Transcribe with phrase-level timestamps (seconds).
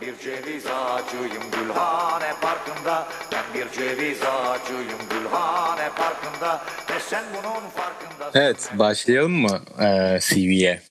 [0.00, 8.38] bir ceviz ağacıyım Gülhane Parkı'nda Ben bir ceviz ağacıyım Gülhane Parkı'nda Ve sen bunun farkındasın
[8.40, 10.82] Evet başlayalım mı ee, CV'ye?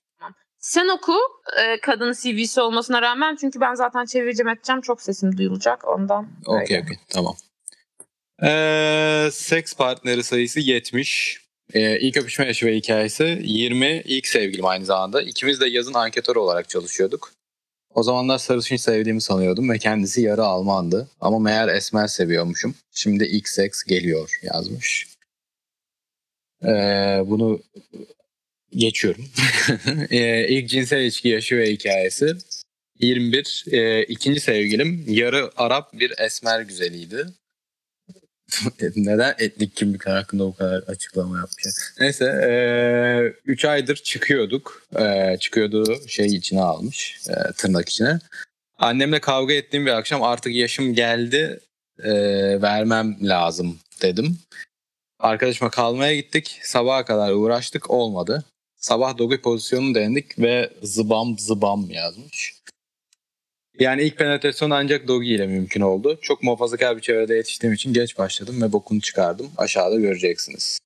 [0.59, 1.17] Sen oku
[1.57, 6.27] e, kadın CV'si olmasına rağmen çünkü ben zaten çevireceğim edeceğim çok sesim duyulacak ondan.
[6.45, 7.35] Okey okey tamam.
[8.43, 11.41] Ee, seks partneri sayısı 70.
[11.73, 13.87] Ee, ilk öpüşme yaşı ve hikayesi 20.
[13.87, 15.21] İlk sevgilim aynı zamanda.
[15.21, 17.36] İkimiz de yazın anketör olarak çalışıyorduk.
[17.97, 21.09] O zamanlar sarışın sevdiğimi sanıyordum ve kendisi yarı Almandı.
[21.21, 22.75] Ama meğer esmer seviyormuşum.
[22.91, 25.07] Şimdi seks geliyor yazmış.
[26.63, 26.67] Ee,
[27.25, 27.59] bunu
[28.71, 29.25] geçiyorum.
[30.09, 32.33] ee, ilk cinsel ilişki yaşı ve hikayesi
[32.99, 33.65] 21.
[33.71, 37.25] Ee, ikinci sevgilim yarı Arap bir esmer güzeliydi.
[38.95, 41.65] Neden etnik kimlikler hakkında bu kadar açıklama yapmış?
[41.99, 42.25] Neyse
[43.45, 44.83] 3 aydır çıkıyorduk.
[44.99, 48.19] E, çıkıyordu şey içine almış e, tırnak içine.
[48.77, 51.59] Annemle kavga ettiğim bir akşam artık yaşım geldi
[51.99, 52.11] e,
[52.61, 54.39] vermem lazım dedim.
[55.19, 56.59] Arkadaşıma kalmaya gittik.
[56.63, 58.45] Sabaha kadar uğraştık olmadı.
[58.75, 62.53] Sabah dogi pozisyonunu denedik ve zıbam zıbam yazmış.
[63.79, 66.19] Yani ilk penetrasyon ancak Dogi ile mümkün oldu.
[66.21, 69.51] Çok muhafazakar bir çevrede yetiştiğim için geç başladım ve bokunu çıkardım.
[69.57, 70.79] Aşağıda göreceksiniz.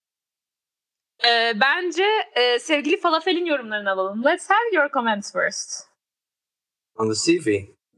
[1.25, 4.23] Ee, bence e, sevgili Falafel'in yorumlarını alalım.
[4.25, 5.87] Let's have your comments first.
[6.95, 7.49] On the CV.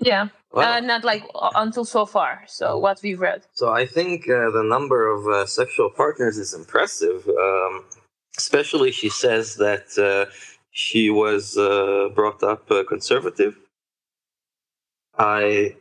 [0.06, 0.30] Yeah.
[0.52, 0.66] Wow.
[0.66, 2.46] Uh, not like uh, until so far.
[2.48, 3.42] So what we've read.
[3.54, 7.28] So I think uh, the number of uh, sexual partners is impressive.
[7.28, 7.86] Um,
[8.38, 10.32] especially, she says that uh,
[10.72, 13.56] she was uh, brought up uh, conservative.
[15.18, 15.76] I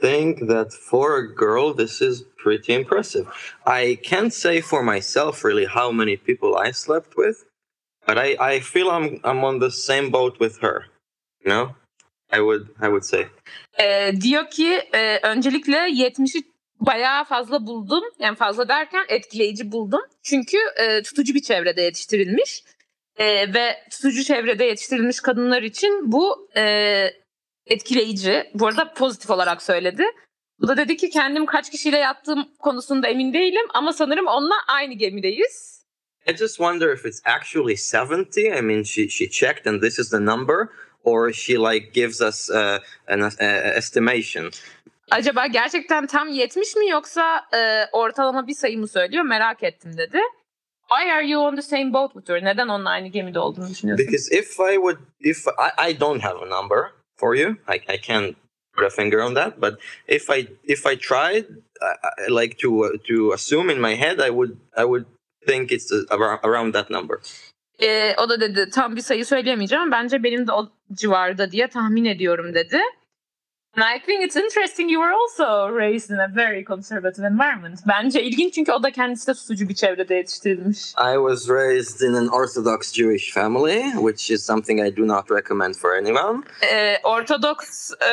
[0.00, 3.26] think that for a girl, this is pretty impressive.
[3.66, 7.44] I can't say for myself really how many people I slept with,
[8.06, 10.86] but I, I feel I'm I'm on the same boat with her.
[11.44, 11.74] You know,
[12.30, 13.26] I would I would say.
[13.80, 16.42] Ee, diyor ki e, öncelikle 70'i
[16.80, 18.04] bayağı fazla buldum.
[18.18, 20.02] Yani fazla derken etkileyici buldum.
[20.22, 22.64] Çünkü e, tutucu bir çevrede yetiştirilmiş.
[23.16, 27.10] E, ve tutucu çevrede yetiştirilmiş kadınlar için bu e,
[27.70, 28.50] etkileyici.
[28.54, 30.04] Bu arada pozitif olarak söyledi.
[30.60, 34.94] Bu da dedi ki kendim kaç kişiyle yattığım konusunda emin değilim ama sanırım onunla aynı
[34.94, 35.78] gemideyiz.
[36.28, 38.36] I just wonder if it's actually 70.
[38.36, 40.68] I mean, she, she checked and this is the number,
[41.04, 44.50] or she like gives us uh, an uh, estimation.
[45.10, 50.20] Acaba gerçekten tam 70 mi yoksa e, ortalama bir sayı mı söylüyor merak ettim dedi.
[50.90, 52.44] Why are you on the same boat with her?
[52.44, 54.06] Neden onunla aynı gemide olduğunu düşünüyorsun?
[54.06, 57.96] Because if I would, if I, I don't have a number for you, I, I
[57.96, 58.36] can't
[58.74, 59.60] put a finger on that.
[59.60, 61.46] But if I if I tried,
[61.82, 61.94] I,
[62.26, 65.06] I like to uh, to assume in my head, I would I would
[65.46, 67.20] think it's uh, around, around that number.
[67.80, 69.90] E, o da dedi tam bir sayı söyleyemeyeceğim.
[69.90, 72.80] Bence benim de o civarda diye tahmin ediyorum dedi.
[73.76, 77.80] And I think it's interesting you were also raised in a very conservative environment.
[77.86, 80.94] Bence ilginç çünkü o da kendisi de tutucu bir çevrede yetiştirilmiş.
[80.98, 85.74] I was raised in an Orthodox Jewish family, which is something I do not recommend
[85.74, 86.42] for anyone.
[86.72, 88.12] Ee, Ortodoks e,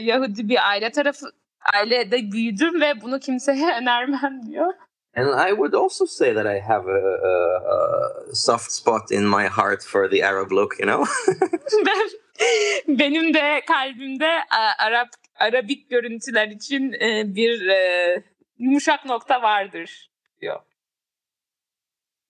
[0.00, 1.26] Yahudi bir aile tarafı
[1.74, 4.72] ailede büyüdüm ve bunu kimseye önermem diyor.
[5.16, 7.34] And I would also say that I have a, a,
[7.74, 11.04] a soft spot in my heart for the Arab look, you know?
[11.86, 12.08] ben
[12.88, 18.22] benim de kalbimde e, Arap Arabik görüntüler için e, bir e,
[18.58, 20.10] yumuşak nokta vardır
[20.40, 20.60] diyor.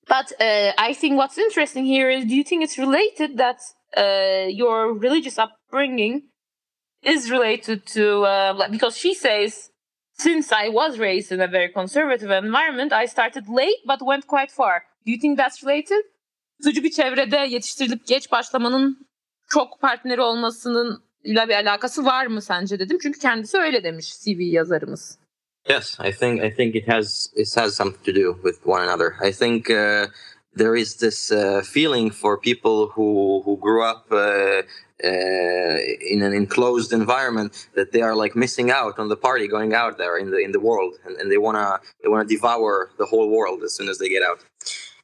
[0.09, 3.61] But uh, I think what's interesting here is do you think it's related that
[3.97, 6.25] uh, your religious upbringing
[7.03, 9.71] is related to uh, because she says
[10.13, 14.51] since I was raised in a very conservative environment I started late but went quite
[14.51, 14.83] far.
[15.07, 16.05] Do you think that's related?
[16.63, 19.07] Tutucu bir çevrede yetiştirilip geç başlamanın
[19.55, 22.99] çok partneri olmasının ile bir alakası var mı sence dedim.
[23.03, 25.19] Çünkü kendisi öyle demiş CV yazarımız.
[25.69, 29.13] Yes, I think I think it has it has something to do with one another.
[29.29, 30.07] I think uh,
[30.59, 34.63] there is this uh, feeling for people who who grew up uh,
[35.05, 35.79] uh,
[36.15, 39.99] in an enclosed environment that they are like missing out on the party going out
[39.99, 43.29] there in the in the world, and, and they wanna they wanna devour the whole
[43.29, 44.39] world as soon as they get out.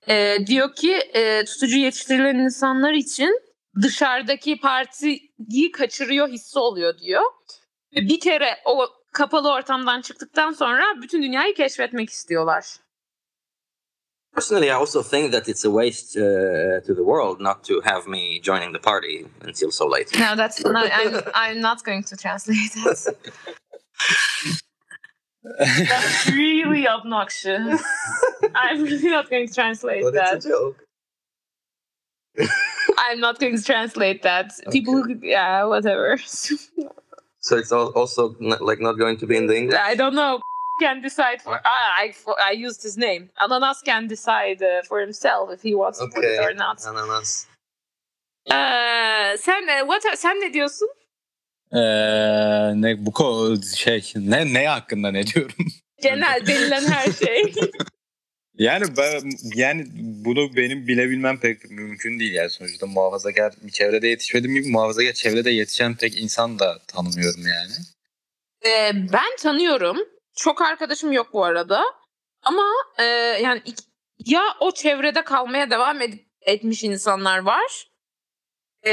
[0.09, 3.41] Ee, diyor ki e, tutucu yetiştirilen insanlar için
[3.83, 7.23] dışarıdaki partiyi kaçırıyor hissi oluyor diyor.
[7.97, 12.65] Ve bir kere o kapalı ortamdan çıktıktan sonra bütün dünyayı keşfetmek istiyorlar.
[14.35, 18.07] Personally, I also think that it's a waste uh, to the world not to have
[18.07, 20.19] me joining the party until so late.
[20.19, 23.17] No, that's not, I'm, I'm not going to translate that.
[25.59, 27.83] That's really obnoxious.
[28.55, 30.43] I'm really not going to translate that.
[30.43, 30.77] joke.
[33.11, 34.53] I'm not going to translate that.
[34.73, 36.19] People, yeah, whatever.
[37.41, 39.79] So it's also not, like not going to be in the English.
[39.81, 40.41] I don't know.
[40.81, 41.61] Can decide for.
[41.65, 42.12] Ah, I
[42.50, 43.31] I used his name.
[43.41, 46.79] Ananas can decide uh, for himself if he wants to put it or not.
[46.87, 47.47] Ananas.
[48.53, 50.89] Ee, sen e, what sen ne diyorsun?
[51.73, 55.67] Ee, ne bu ko- şey ne ne hakkında ne diyorum?
[56.03, 57.43] Genel denilen her şey.
[58.58, 59.22] Yani ben
[59.55, 65.12] yani bunu benim bilebilmem pek mümkün değil yani sonuçta muhafazakar bir çevrede yetişmediğim gibi muhafazakar
[65.12, 67.72] çevrede yetişen pek insan da tanımıyorum yani.
[68.66, 69.96] Ee, ben tanıyorum.
[70.37, 71.82] Çok arkadaşım yok bu arada.
[72.43, 72.64] Ama
[72.99, 73.05] e,
[73.43, 73.62] yani
[74.26, 77.88] ya o çevrede kalmaya devam ed- etmiş insanlar var.
[78.87, 78.93] e,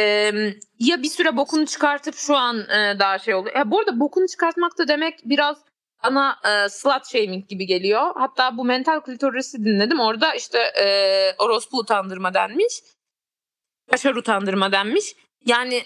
[0.80, 3.56] ya bir süre bokunu çıkartıp şu an e, daha şey oluyor.
[3.56, 5.58] Ya bu arada bokunu çıkartmak da demek biraz
[6.04, 8.12] bana e, slut shaming gibi geliyor.
[8.16, 10.00] Hatta bu mental klitorisi dinledim.
[10.00, 10.88] Orada işte e,
[11.40, 12.74] orospu utandırma denmiş.
[13.92, 15.16] Başar utandırma denmiş.
[15.46, 15.84] Yani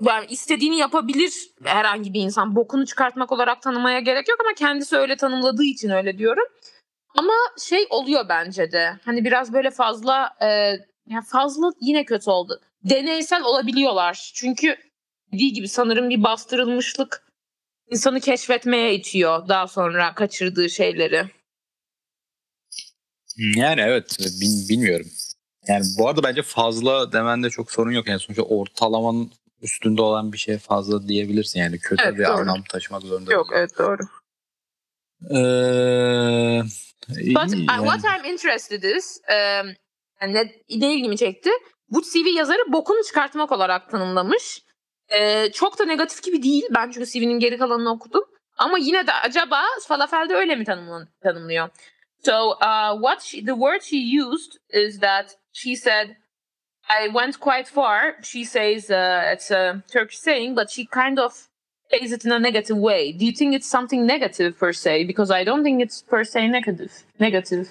[0.00, 1.32] yani istediğini yapabilir
[1.64, 2.56] herhangi bir insan.
[2.56, 6.44] Bokunu çıkartmak olarak tanımaya gerek yok ama kendisi öyle tanımladığı için öyle diyorum.
[7.18, 8.92] Ama şey oluyor bence de.
[9.04, 10.46] Hani biraz böyle fazla e,
[11.06, 12.60] yani fazla yine kötü oldu.
[12.84, 14.32] Deneysel olabiliyorlar.
[14.34, 14.76] Çünkü
[15.32, 17.29] dediği gibi sanırım bir bastırılmışlık
[17.90, 21.24] insanı keşfetmeye itiyor daha sonra kaçırdığı şeyleri.
[23.36, 24.18] Yani evet
[24.68, 25.06] bilmiyorum.
[25.68, 28.08] Yani bu arada bence fazla demende çok sorun yok.
[28.08, 29.32] Yani sonuçta ortalamanın
[29.62, 31.60] üstünde olan bir şey fazla diyebilirsin.
[31.60, 32.32] Yani kötü Evet, bir doğru.
[32.32, 33.58] anlam taşımak zorunda Yok değil.
[33.60, 34.02] evet doğru.
[35.30, 36.62] Ee,
[37.34, 37.88] But uh, yani.
[37.88, 39.74] what I'm interested is um,
[40.22, 41.50] yani ne, ne ilgimi çekti?
[41.88, 44.62] Bu CV yazarı bokunu çıkartmak olarak tanımlamış.
[45.12, 46.64] Ee, çok da negatif gibi değil.
[46.74, 48.24] Ben çünkü CV'nin geri kalanını okudum.
[48.58, 51.68] Ama yine de acaba falafelde öyle mi tanımlan- tanımlıyor?
[52.24, 56.08] So uh, what she, the word she used is that she said
[57.02, 58.14] I went quite far.
[58.22, 61.32] She says uh, it's a Turkish saying, but she kind of
[61.90, 63.12] says it in a negative way.
[63.18, 65.04] Do you think it's something negative per se?
[65.04, 66.90] Because I don't think it's per se negative.
[67.18, 67.68] Negative.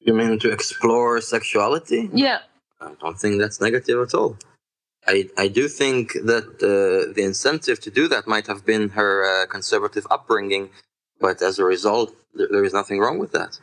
[0.00, 2.08] You mean to explore sexuality?
[2.14, 2.38] Yeah.
[2.80, 4.36] I don't think that's negative at all.
[5.06, 9.24] I, I do think that uh, the incentive to do that might have been her
[9.24, 10.70] uh, conservative upbringing,
[11.20, 13.60] but as a result, there, there is nothing wrong with that.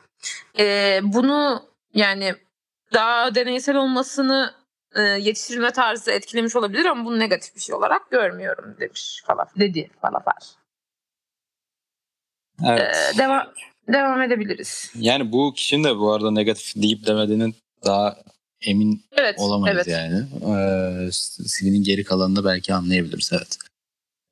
[0.59, 2.35] Ee, bunu yani
[2.93, 4.53] daha deneysel olmasını
[4.95, 9.47] e, yetiştirilme tarzı etkilemiş olabilir ama bunu negatif bir şey olarak görmüyorum demiş falan.
[9.59, 10.47] Dedi Falafel.
[12.65, 12.95] Evet.
[13.13, 13.53] Ee, devam
[13.87, 14.91] devam edebiliriz.
[14.95, 17.55] Yani bu kişinin de bu arada negatif deyip demediğinin
[17.85, 18.17] daha
[18.61, 19.35] emin Evet.
[19.39, 19.87] olamayız evet.
[19.87, 20.17] yani.
[20.17, 21.09] Ee,
[21.47, 23.57] CV'nin geri kalanını belki anlayabiliriz evet.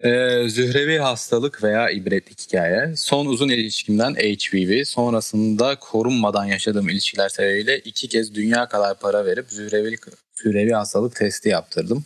[0.04, 2.94] Ee, zührevi hastalık veya ibretlik hikaye.
[2.96, 9.52] Son uzun ilişkimden HPV, sonrasında korunmadan yaşadığım ilişkiler sebebiyle iki kez dünya kadar para verip
[9.52, 9.96] zührevi,
[10.44, 12.06] zührevi hastalık testi yaptırdım.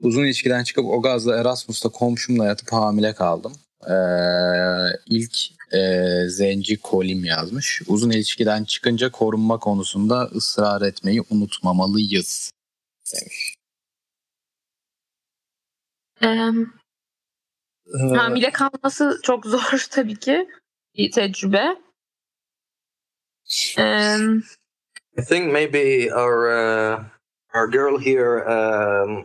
[0.00, 3.52] Uzun ilişkiden çıkıp o gazla Erasmus'ta komşumla yatıp hamile kaldım.
[3.90, 3.94] Ee,
[5.06, 5.78] ilk e,
[6.28, 7.82] zenci kolim yazmış.
[7.86, 12.50] Uzun ilişkiden çıkınca korunma konusunda ısrar etmeyi unutmamalıyız
[13.14, 13.54] demiş.
[16.22, 16.50] Ee,
[17.94, 20.48] Ee, hamile kalması çok zor tabii ki.
[20.96, 21.76] Bir tecrübe.
[23.78, 24.16] Ee,
[25.18, 27.04] I think maybe our uh,
[27.54, 29.24] our girl here um,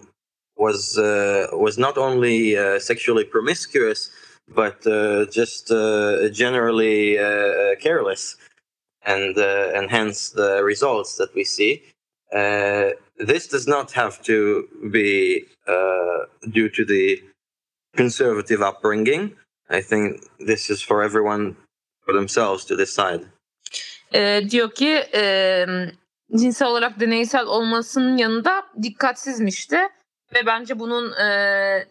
[0.56, 4.10] was uh, was not only uh, sexually promiscuous,
[4.48, 8.38] but uh, just uh, generally uh, careless,
[9.06, 11.84] and uh, and hence the results that we see.
[12.34, 17.22] Uh, this does not have to be uh, due to the
[17.96, 19.36] conservative upbringing.
[19.70, 21.56] I think this is for everyone
[22.06, 23.22] for themselves to decide.
[24.50, 25.04] diyor ki
[26.36, 29.78] cinsel olarak deneysel olmasının yanında dikkatsizmişti.
[30.36, 31.26] Ve bence bunun e,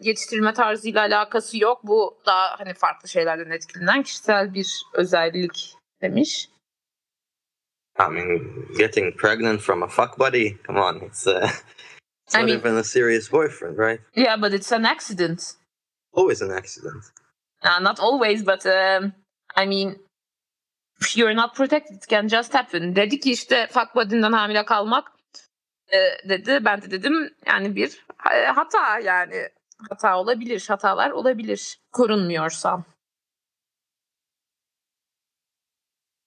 [0.01, 1.79] yetiştirilme tarzıyla alakası yok.
[1.83, 6.49] Bu daha hani farklı şeylerden etkilenen kişisel bir özellik demiş.
[7.99, 8.39] I mean,
[8.77, 10.57] getting pregnant from a fuck buddy.
[10.67, 11.49] Come on, it's uh,
[12.27, 14.01] it's I not mean- even a serious boyfriend, right?
[14.15, 15.41] Yeah, but it's an accident.
[16.13, 17.03] Always an accident.
[17.63, 19.13] Uh, not always, but um,
[19.55, 19.99] I mean,
[21.01, 22.95] if you're not protected, it can just happen.
[22.95, 25.11] Dedi ki işte fuck buddy'nden hamile kalmak
[25.93, 26.65] e, dedi.
[26.65, 28.05] Ben de dedim yani bir
[28.55, 29.49] hata yani.
[29.89, 31.79] Hata olabilir, hatalar olabilir.
[31.91, 32.83] Korunmuyorsan.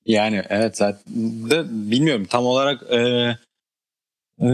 [0.06, 1.00] Yani evet zaten
[1.50, 2.98] de bilmiyorum tam olarak e,
[4.40, 4.48] e,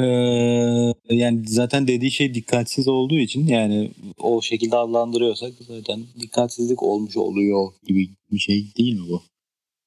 [1.11, 7.73] yani zaten dediği şey dikkatsiz olduğu için yani o şekilde adlandırıyorsak zaten dikkatsizlik olmuş oluyor
[7.87, 9.23] gibi bir şey değil mi bu?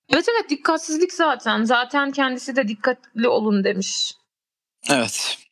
[0.10, 1.64] Evet evet dikkatsizlik zaten.
[1.64, 4.14] Zaten kendisi de dikkatli olun demiş.
[4.90, 5.45] Evet.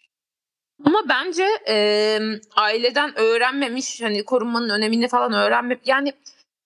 [0.85, 2.19] Ama bence e,
[2.55, 6.13] aileden öğrenmemiş hani korunmanın önemini falan öğrenme yani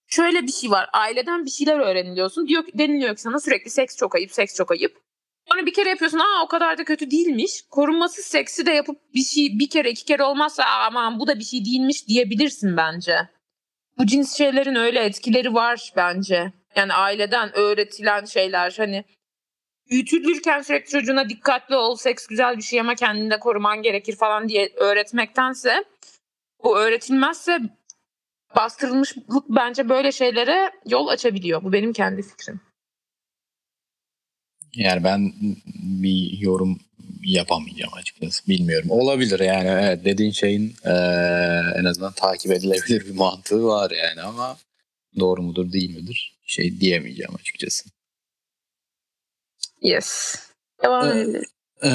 [0.07, 0.89] şöyle bir şey var.
[0.93, 2.47] Aileden bir şeyler öğreniliyorsun.
[2.47, 4.97] Diyor deniliyor ki sana sürekli seks çok ayıp, seks çok ayıp.
[5.51, 6.19] Sonra bir kere yapıyorsun.
[6.19, 7.61] Aa o kadar da kötü değilmiş.
[7.69, 11.43] Korunmasız seksi de yapıp bir şey bir kere iki kere olmazsa aman bu da bir
[11.43, 13.17] şey değilmiş diyebilirsin bence.
[13.97, 16.53] Bu cins şeylerin öyle etkileri var bence.
[16.75, 19.03] Yani aileden öğretilen şeyler hani
[19.91, 24.49] büyütülürken sürekli çocuğuna dikkatli ol, seks güzel bir şey ama kendini de koruman gerekir falan
[24.49, 25.83] diye öğretmektense
[26.63, 27.59] bu öğretilmezse
[28.55, 31.63] bastırılmışlık bence böyle şeylere yol açabiliyor.
[31.63, 32.59] Bu benim kendi fikrim.
[34.75, 35.33] Yani ben
[35.75, 36.79] bir yorum
[37.23, 38.47] yapamayacağım açıkçası.
[38.47, 38.91] Bilmiyorum.
[38.91, 39.67] Olabilir yani.
[39.69, 44.57] Evet, dediğin şeyin eee, en azından takip edilebilir bir mantığı var yani ama
[45.19, 46.37] doğru mudur değil midir?
[46.45, 47.89] Şey diyemeyeceğim açıkçası.
[49.87, 50.35] Yes.
[50.83, 51.27] Devam Evet.
[51.27, 51.43] edelim.
[51.81, 51.89] Ee,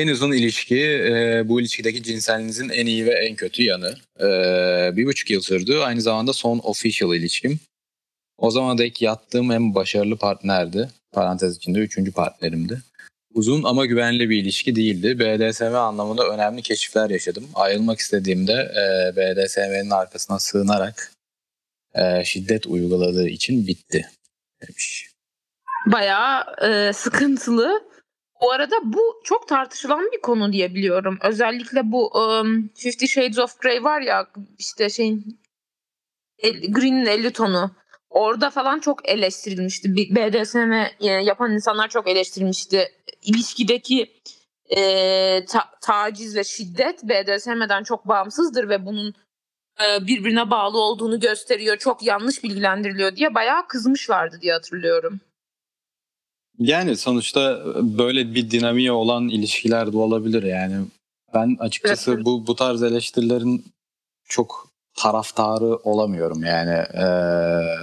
[0.00, 3.94] en uzun ilişki e, bu ilişkideki cinselinizin en iyi ve en kötü yanı.
[4.20, 5.76] Ee, bir buçuk yıl sürdü.
[5.76, 7.60] Aynı zamanda son official ilişkim.
[8.38, 10.88] O zaman dek yattığım en başarılı partnerdi.
[11.12, 12.82] Parantez içinde üçüncü partnerimdi.
[13.34, 15.18] Uzun ama güvenli bir ilişki değildi.
[15.18, 17.48] BDSM anlamında önemli keşifler yaşadım.
[17.54, 21.12] Ayrılmak istediğimde e, BDSM'nin arkasına sığınarak
[21.94, 24.10] e, şiddet uyguladığı için bitti
[24.62, 25.13] demiş.
[25.86, 27.82] Bayağı e, sıkıntılı.
[28.40, 31.18] Bu arada bu çok tartışılan bir konu diye biliyorum.
[31.22, 34.26] Özellikle bu um, Fifty Shades of Grey var ya
[34.58, 35.40] işte şeyin
[36.38, 37.70] el, Green'in 50 tonu.
[38.10, 39.96] Orada falan çok eleştirilmişti.
[39.96, 42.88] BDSM e, yapan insanlar çok eleştirilmişti.
[43.22, 44.20] İlişkideki
[44.76, 44.80] e,
[45.44, 49.14] ta- taciz ve şiddet BDSM'den çok bağımsızdır ve bunun
[49.80, 51.76] e, birbirine bağlı olduğunu gösteriyor.
[51.76, 55.20] Çok yanlış bilgilendiriliyor diye bayağı kızmışlardı diye hatırlıyorum.
[56.64, 57.62] Yani sonuçta
[57.98, 60.76] böyle bir dinamiği olan ilişkiler de olabilir yani.
[61.34, 62.24] Ben açıkçası Evet.
[62.24, 63.64] bu bu tarz eleştirilerin
[64.28, 66.84] çok taraftarı olamıyorum yani.
[66.94, 67.78] Eee,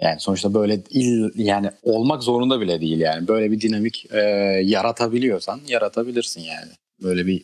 [0.00, 3.28] yani sonuçta böyle il yani olmak zorunda bile değil yani.
[3.28, 4.20] Böyle bir dinamik eee,
[4.64, 6.72] yaratabiliyorsan yaratabilirsin yani.
[7.02, 7.42] Böyle bir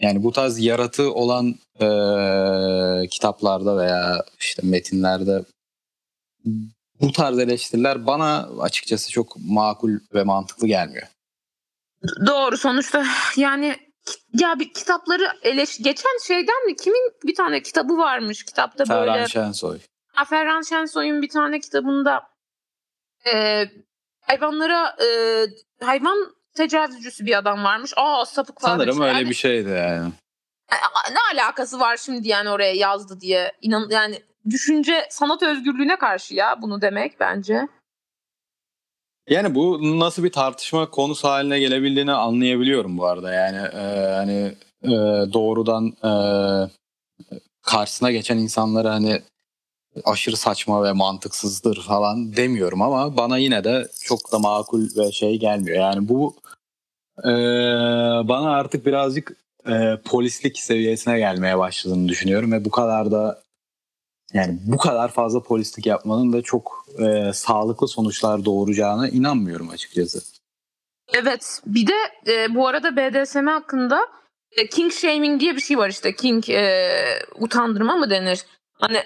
[0.00, 5.44] yani bu tarz yaratı olan eee, kitaplarda veya işte metinlerde
[7.00, 11.06] bu tarz eleştiriler bana açıkçası çok makul ve mantıklı gelmiyor.
[12.26, 13.76] Doğru sonuçta yani
[14.32, 19.26] ya bir kitapları eleş geçen şeyden mi kimin bir tane kitabı varmış kitapta böyle Ferhan
[19.26, 19.78] Şensoy.
[20.12, 22.22] Ha, Ferhan Şensoy'un bir tane kitabında
[23.32, 23.64] e,
[24.20, 25.06] hayvanlara e,
[25.84, 27.92] hayvan tecavüzcüsü bir adam varmış.
[27.96, 28.76] Aa sapık falan.
[28.76, 30.12] Sanırım öyle Yani, bir şeydi yani.
[30.72, 30.76] e,
[31.12, 36.62] ne alakası var şimdi yani oraya yazdı diye inan yani düşünce sanat özgürlüğüne karşı ya
[36.62, 37.68] bunu demek bence.
[39.28, 43.32] Yani bu nasıl bir tartışma konusu haline gelebildiğini anlayabiliyorum bu arada.
[43.32, 44.88] Yani e, hani e,
[45.32, 46.10] doğrudan e,
[47.62, 49.22] karşısına geçen insanlara hani
[50.04, 55.38] aşırı saçma ve mantıksızdır falan demiyorum ama bana yine de çok da makul ve şey
[55.38, 55.78] gelmiyor.
[55.78, 56.36] Yani bu
[57.18, 57.30] e,
[58.28, 59.36] bana artık birazcık
[59.68, 63.43] e, polislik seviyesine gelmeye başladığını düşünüyorum ve bu kadar da
[64.34, 70.22] yani bu kadar fazla polislik yapmanın da çok e, sağlıklı sonuçlar doğuracağına inanmıyorum açıkçası.
[71.14, 71.94] Evet bir de
[72.32, 74.00] e, bu arada BDSM hakkında
[74.56, 76.92] e, king shaming diye bir şey var işte king e,
[77.38, 78.46] utandırma mı denir?
[78.72, 79.02] Hani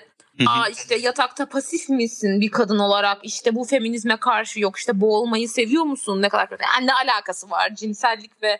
[0.47, 5.49] Aa işte yatakta pasif misin bir kadın olarak işte bu feminizme karşı yok işte boğulmayı
[5.49, 6.64] seviyor musun ne kadar kötü.
[6.75, 8.58] Yani ne alakası var cinsellik ve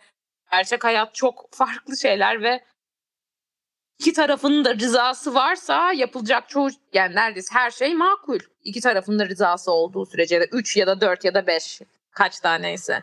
[0.53, 2.61] gerçek hayat çok farklı şeyler ve
[4.01, 8.39] iki tarafının da rızası varsa yapılacak çoğu yani neredeyse her şey makul.
[8.65, 11.81] İki tarafın da rızası olduğu sürece ya da üç ya da dört ya da beş
[12.11, 13.03] kaç taneyse.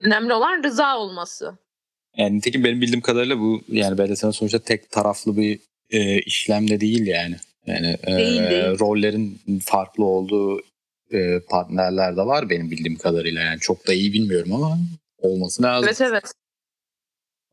[0.00, 1.58] Önemli olan rıza olması.
[2.16, 5.58] Yani nitekim benim bildiğim kadarıyla bu yani BDSM sonuçta tek taraflı bir
[5.90, 7.36] e, işlem de değil yani.
[7.66, 8.78] Yani e, Değil, değil.
[8.78, 10.60] rollerin farklı olduğu
[11.10, 13.42] e, partnerler de var benim bildiğim kadarıyla.
[13.42, 14.78] Yani çok da iyi bilmiyorum ama
[15.18, 15.88] olması lazım.
[15.88, 16.32] Evet evet.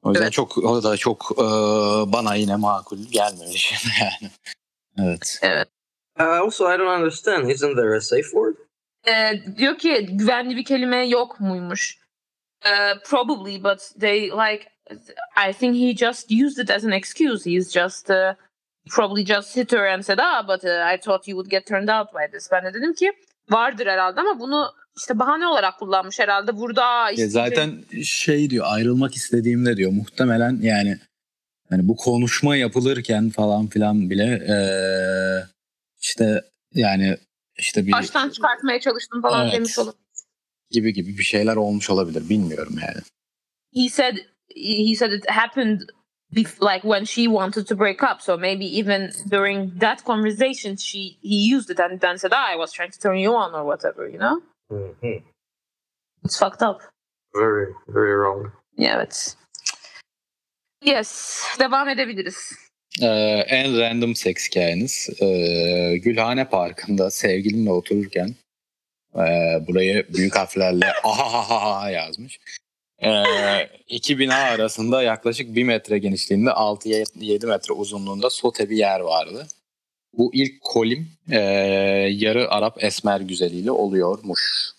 [0.04, 0.34] O yüzden evet.
[0.34, 1.44] çok o da çok e,
[2.14, 4.32] bana yine makul gelmiyor şimdi yani.
[4.98, 5.40] Evet.
[6.20, 7.50] Uh, also, I don't understand.
[7.50, 8.56] Isn't there a safe word?
[9.08, 12.00] Ee, diyor ki güvenli bir kelime yok muymuş?
[12.66, 14.66] Ee, probably but they like
[15.48, 17.50] I think he just used it as an excuse.
[17.50, 18.34] He's just uh,
[18.90, 21.90] probably just hit her and said ah but uh, I thought you would get turned
[21.90, 22.52] out by this.
[22.52, 23.12] Ben de dedim ki
[23.50, 26.58] vardır herhalde ama bunu işte bahane olarak kullanmış herhalde.
[26.58, 30.98] Burada işte zaten şey diyor ayrılmak istediğimde diyor muhtemelen yani
[31.70, 35.46] hani bu konuşma yapılırken falan filan bile eee,
[36.02, 36.42] işte
[36.74, 37.18] yani
[37.58, 39.54] işte bir baştan çıkartmaya çalıştım falan Evet.
[39.54, 39.94] demiş olur.
[40.72, 43.02] gibi gibi bir şeyler olmuş olabilir bilmiyorum yani.
[43.76, 44.18] He said
[44.56, 45.82] he said it happened
[46.62, 48.22] like when she wanted to break up.
[48.22, 52.58] So maybe even during that conversation, she he used it and then said, "Ah, I
[52.58, 54.08] was trying to turn you on" or whatever.
[54.08, 55.24] You know, Mhm.
[56.26, 56.82] it's fucked up.
[57.36, 58.52] Very, very wrong.
[58.78, 59.36] Yeah, it's
[60.84, 61.44] yes.
[61.60, 62.54] Devam edebiliriz.
[63.02, 63.06] Ee,
[63.48, 65.10] en random seks hikayeniz.
[65.22, 68.36] Ee, Gülhane Parkı'nda sevgilimle otururken
[69.16, 69.20] e,
[69.68, 72.40] burayı büyük harflerle ahahaha yazmış.
[73.04, 73.24] Ee,
[73.88, 79.48] iki bina arasında yaklaşık bir metre genişliğinde 6-7 metre uzunluğunda sote bir yer vardı.
[80.14, 81.40] Bu ilk kolim e,
[82.12, 84.72] yarı Arap esmer güzeliyle oluyormuş.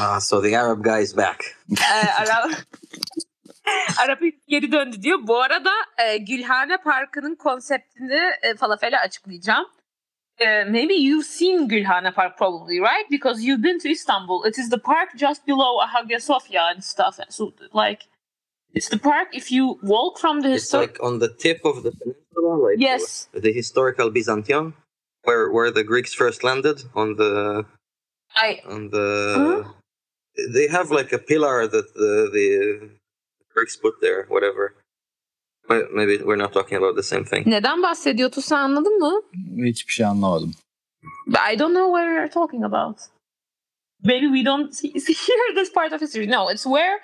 [0.00, 1.56] Ah, so the Arab guy is back.
[2.18, 2.50] Arap
[4.04, 5.18] Arap geri döndü diyor.
[5.22, 9.66] Bu arada e, Gülhane Parkı'nın konseptini e, falafele açıklayacağım.
[10.38, 13.10] E, maybe you've seen Gülhane Park probably, right?
[13.10, 14.48] Because you've been to Istanbul.
[14.48, 17.18] It is the park just below Hagia Sophia and stuff.
[17.28, 18.04] So like
[18.74, 21.82] it's the park if you walk from the It's historic like on the tip of
[21.82, 23.28] the peninsula, like Yes.
[23.32, 24.74] the, the historical Byzantium,
[25.24, 27.64] where where the Greeks first landed on the
[28.36, 29.06] I on the.
[29.36, 29.72] Huh?
[30.54, 32.48] They have like a pillar that the the
[33.54, 34.64] Greeks put there, whatever.
[35.68, 37.42] But maybe we're not talking about the same thing.
[37.46, 39.22] neden bahsediyor Tusa anladın mı?
[39.66, 40.54] Hiçbir şey anlamadım.
[41.26, 42.98] But I don't know what we're talking about.
[44.04, 46.26] Maybe we don't see, see hear this part of history.
[46.30, 47.00] No, it's where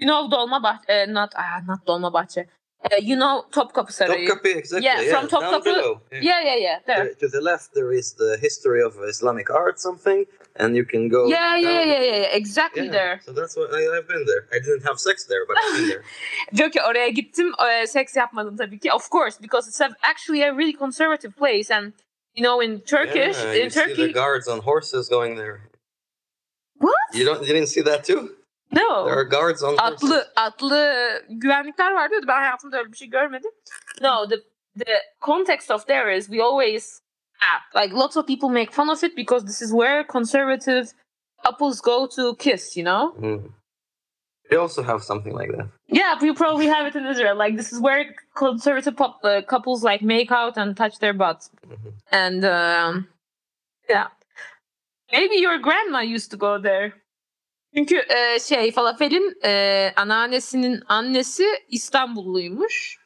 [0.00, 2.46] you know Dolmabahçe, uh, not ah, not Dolmabahçe.
[2.84, 4.28] Uh, you know Topkapı Sarayı.
[4.28, 4.86] Topkapi, exactly.
[4.86, 6.00] Yeah, Yeah, from below.
[6.12, 6.22] Yeah.
[6.22, 6.78] Yeah, yeah, yeah.
[6.86, 7.14] There.
[7.14, 10.26] To, to the left, there is the history of Islamic art, something,
[10.56, 11.26] and you can go.
[11.26, 12.36] Yeah, yeah, yeah, yeah, yeah.
[12.36, 13.20] Exactly Yeah, there.
[13.24, 14.46] So that's what I, I've been there.
[14.52, 16.04] I didn't have sex there, but I've been there.
[16.56, 18.92] Diyor ki oraya gittim, e, seks yapmadım tabii ki.
[18.92, 21.92] Of course, because it's a, actually a really conservative place and
[22.34, 25.68] you know in Turkish, yeah, in you see the guards on horses going there.
[26.78, 26.94] what?
[27.14, 28.30] You don't, you didn't see that too?
[28.72, 29.04] No.
[29.06, 30.04] There are guards on horses.
[30.04, 30.94] atlı atlı
[31.28, 32.26] güvenlikler var diyordu.
[32.28, 33.50] Ben hayatımda öyle bir şey görmedim.
[34.00, 34.36] No, the
[34.78, 37.02] the context of there is we always
[37.42, 40.86] ah, like lots of people make fun of it because this is where conservative
[41.44, 43.14] couples go to kiss, you know?
[43.20, 43.52] Mm.
[44.50, 45.68] They also have something like that.
[45.86, 47.36] Yeah, we probably have it in Israel.
[47.36, 51.50] Like this is where conservative pop, uh, couples like make out and touch their butts.
[51.66, 51.92] Mhm.
[52.10, 53.08] And um,
[53.90, 54.06] yeah.
[55.12, 56.94] Maybe your grandma used to go there.
[57.76, 62.98] Çünkü e, şey Falafel'in e, anneannesinin annesi İstanbulluymuş.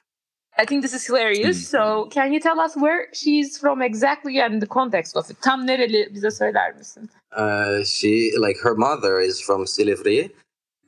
[0.63, 1.57] I think this is hilarious.
[1.57, 1.79] Hmm.
[1.79, 5.41] So can you tell us where she's from exactly and the context of it?
[5.43, 7.11] Tam nereli bize söyler misin?
[7.37, 10.31] Uh, she, like, her mother is from Silivri.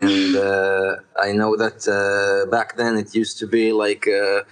[0.00, 4.44] And uh, I know that uh, back then it used to be like a,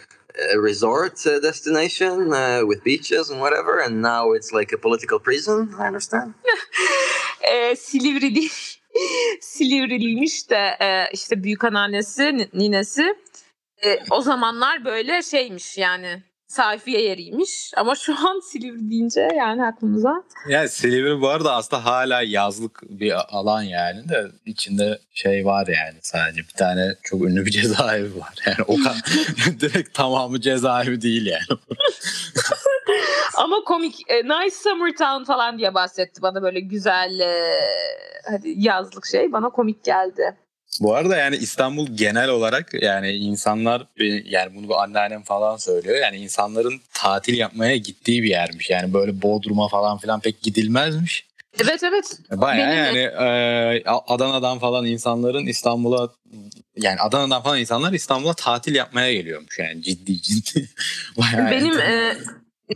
[0.55, 3.81] a resort uh, destination uh, with beaches and whatever.
[3.81, 6.35] And now it's like a political prison, I understand.
[7.45, 8.31] e, Silivri
[9.41, 13.15] Silivriliymiş de e, işte büyük anneannesi, ni- ninesi.
[13.85, 17.73] E, o zamanlar böyle şeymiş yani sayfiye yeriymiş.
[17.77, 20.23] Ama şu an Silivri deyince yani aklımıza.
[20.49, 25.99] Yani Silivri bu arada aslında hala yazlık bir alan yani de içinde şey var yani
[26.03, 28.35] sadece bir tane çok ünlü bir cezaevi var.
[28.47, 29.03] Yani o kadar
[29.61, 31.61] direkt tamamı cezaevi değil yani.
[33.37, 37.61] Ama komik e, Nice Summer Town falan diye bahsetti bana böyle güzel e,
[38.31, 40.37] hadi yazlık şey bana komik geldi.
[40.81, 43.87] Bu arada yani İstanbul genel olarak yani insanlar
[44.25, 45.97] yani bunu bu anneannem falan söylüyor.
[45.97, 48.71] Yani insanların tatil yapmaya gittiği bir yermiş.
[48.71, 51.27] Yani böyle Bodrum'a falan filan pek gidilmezmiş.
[51.65, 52.19] Evet evet.
[52.31, 56.09] Benim- yani e, Adana'dan falan insanların İstanbul'a
[56.77, 60.69] yani Adana'dan falan insanlar İstanbul'a tatil yapmaya geliyormuş yani ciddi ciddi.
[61.17, 62.17] Bayağı Benim e,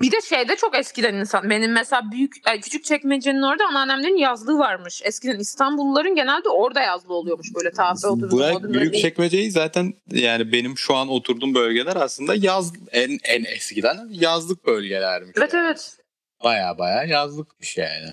[0.00, 1.50] bir de şeyde çok eskiden insan.
[1.50, 5.02] Benim mesela büyük ay, küçük çekmecenin orada anneannemlerin yazlığı varmış.
[5.04, 10.52] Eskiden İstanbulluların genelde orada yazlığı oluyormuş böyle tafe oturduğu Bırak modunda büyük çekmeceyi zaten yani
[10.52, 15.32] benim şu an oturduğum bölgeler aslında yaz en en eskiden yazlık bölgelermiş.
[15.38, 15.66] Evet yani.
[15.66, 15.96] evet.
[16.44, 18.12] Baya baya yazlıkmış yani.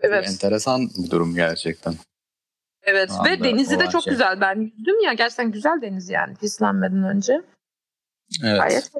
[0.00, 0.28] Evet.
[0.28, 1.94] Enteresan bir durum gerçekten.
[2.82, 4.10] Evet Şu ve denizi de çok şey.
[4.10, 4.40] güzel.
[4.40, 7.32] Ben yüzdüm ya gerçekten güzel deniz yani pislenmeden önce.
[8.44, 8.60] Evet.
[8.60, 8.90] Gayet.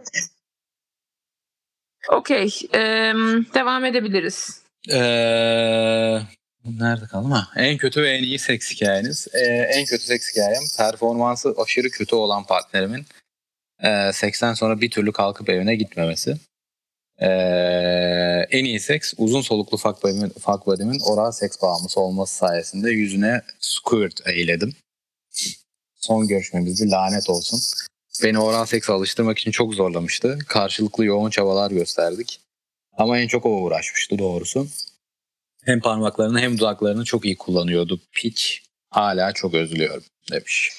[2.08, 2.58] Okey.
[2.72, 4.62] em, devam edebiliriz.
[4.90, 6.20] Ee,
[6.64, 7.30] nerede kaldım?
[7.30, 9.28] Ha, en kötü ve en iyi seks hikayeniz.
[9.34, 13.06] Ee, en kötü seks hikayem performansı aşırı kötü olan partnerimin
[13.82, 16.36] e, seksten sonra bir türlü kalkıp evine gitmemesi.
[17.18, 22.90] Ee, en iyi seks uzun soluklu fuck buddy'min, fuck buddy'min oral seks bağımlısı olması sayesinde
[22.90, 24.74] yüzüne squirt eyledim.
[25.94, 27.60] Son görüşmemizde lanet olsun.
[28.24, 30.38] Beni oral sekse alıştırmak için çok zorlamıştı.
[30.48, 32.40] Karşılıklı yoğun çabalar gösterdik.
[32.98, 34.68] Ama en çok o uğraşmıştı doğrusu.
[35.64, 38.00] Hem parmaklarını hem dudaklarını çok iyi kullanıyordu.
[38.12, 38.62] Piç.
[38.90, 40.02] hala çok özlüyorum
[40.32, 40.72] demiş.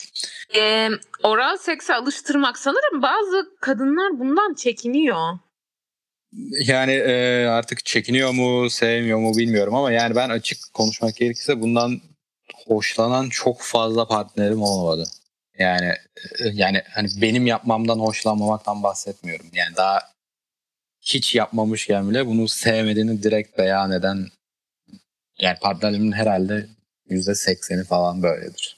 [0.55, 0.89] Ee,
[1.23, 5.39] oral sekse alıştırmak sanırım bazı kadınlar bundan çekiniyor.
[6.65, 12.01] Yani e, artık çekiniyor mu, sevmiyor mu bilmiyorum ama yani ben açık konuşmak gerekirse bundan
[12.67, 15.03] hoşlanan çok fazla partnerim olmadı.
[15.59, 15.93] Yani
[16.53, 19.47] yani hani benim yapmamdan hoşlanmamaktan bahsetmiyorum.
[19.53, 19.99] Yani daha
[21.01, 24.27] hiç yapmamışken bile bunu sevmediğini direkt beyan eden
[25.39, 26.69] yani partnerimin herhalde
[27.09, 28.77] yüzde sekseni falan böyledir.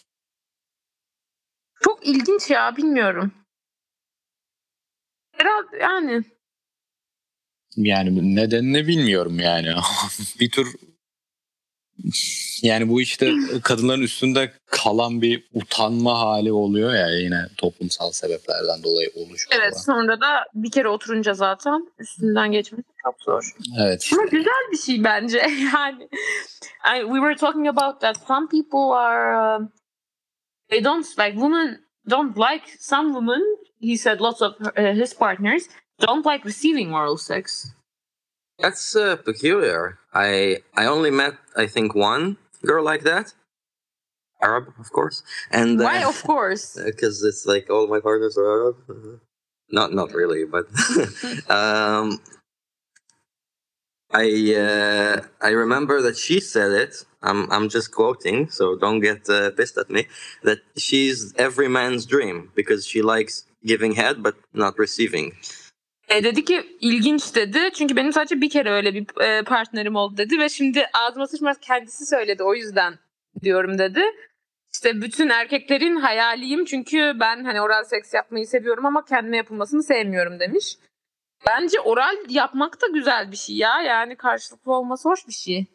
[1.81, 3.33] Çok ilginç ya bilmiyorum.
[5.37, 6.23] Herhalde yani
[7.75, 9.73] Yani nedenini bilmiyorum yani.
[10.39, 10.75] bir tür
[12.61, 13.33] yani bu işte
[13.63, 19.61] kadınların üstünde kalan bir utanma hali oluyor ya yine toplumsal sebeplerden dolayı oluşuyor.
[19.61, 19.81] evet falan.
[19.81, 23.55] sonra da bir kere oturunca zaten üstünden geçmesi çok zor.
[23.79, 24.15] Evet işte.
[24.15, 25.37] Ama güzel bir şey bence
[25.73, 26.09] yani.
[26.95, 29.71] I, we were talking about that some people are um,
[30.69, 33.41] they don't like women don't like some women
[33.81, 37.67] he said lots of uh, his partners don't like receiving oral sex.
[38.59, 39.98] That's uh, peculiar.
[40.13, 43.33] I I only met I think one girl like that,
[44.41, 46.77] Arab of course, and Why of course.
[46.85, 48.77] because it's like all my partners are Arab.
[48.89, 49.17] Uh,
[49.71, 50.65] Not not really, but
[51.59, 52.19] um,
[54.11, 57.05] I uh, I remember that she said it.
[57.21, 60.07] I'm I'm just quoting, so don't get uh, pissed at me.
[60.43, 65.33] That she's every man's dream because she likes giving head but not receiving.
[66.09, 67.59] E, dedi ki ilginç dedi.
[67.73, 71.57] Çünkü benim sadece bir kere öyle bir e, partnerim oldu dedi ve şimdi ağzıma sıçmaz
[71.61, 72.93] kendisi söyledi o yüzden
[73.41, 74.03] diyorum dedi.
[74.73, 80.39] İşte bütün erkeklerin hayaliyim çünkü ben hani oral seks yapmayı seviyorum ama kendime yapılmasını sevmiyorum
[80.39, 80.77] demiş.
[81.47, 83.81] Bence oral yapmak da güzel bir şey ya.
[83.81, 85.65] Yani karşılıklı olması hoş bir şey.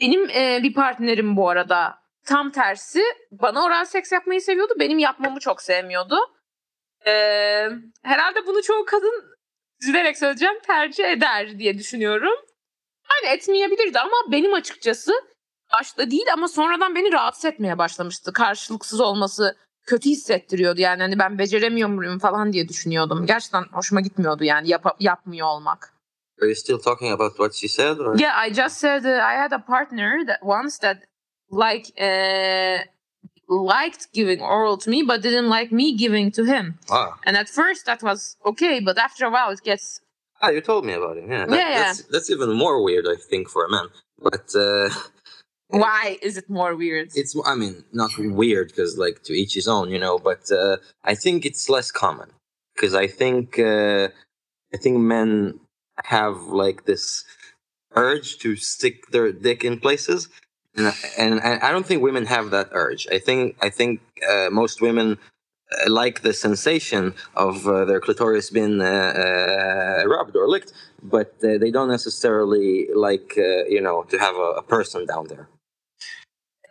[0.00, 4.72] Benim e, bir partnerim bu arada tam tersi bana oral seks yapmayı seviyordu.
[4.80, 6.16] Benim yapmamı çok sevmiyordu.
[7.06, 7.12] E,
[8.02, 9.35] herhalde bunu çoğu kadın
[9.82, 12.34] üzülerek söyleyeceğim tercih eder diye düşünüyorum.
[13.10, 15.12] Yani etmeyebilirdi ama benim açıkçası
[15.72, 18.32] başta değil ama sonradan beni rahatsız etmeye başlamıştı.
[18.32, 23.26] Karşılıksız olması kötü hissettiriyordu yani hani ben beceremiyor muyum falan diye düşünüyordum.
[23.26, 25.92] Gerçekten hoşuma gitmiyordu yani yap- yapmıyor olmak.
[26.42, 27.98] Are you still talking about what she said?
[27.98, 28.18] Or?
[28.18, 30.96] Yeah, I just said uh, I had a partner that once that
[31.52, 32.95] like uh,
[33.48, 36.78] liked giving oral to me but didn't like me giving to him.
[36.90, 37.18] Ah.
[37.24, 40.00] And at first that was okay, but after a while it gets
[40.42, 41.24] Ah, you told me about it.
[41.28, 41.74] Yeah, that- Yeah, yeah.
[41.84, 43.86] That's, that's even more weird, I think, for a man.
[44.20, 44.90] But uh,
[45.68, 47.08] why is it more weird?
[47.14, 50.18] it's, I mean, not weird because, like, to each his own, you know.
[50.18, 52.28] But uh, I think it's less common
[52.74, 54.08] because I think uh,
[54.74, 55.58] I think men
[56.04, 57.24] have like this
[57.92, 60.28] urge to stick their dick in places,
[60.76, 63.06] and and, I don't think women have that urge.
[63.10, 65.18] I think I think uh, most women
[65.72, 71.34] uh, like the sensation of uh, their clitoris being uh, uh, rubbed or licked, but
[71.42, 73.36] uh, they don't necessarily like
[73.68, 75.48] you know to have a, a person down there.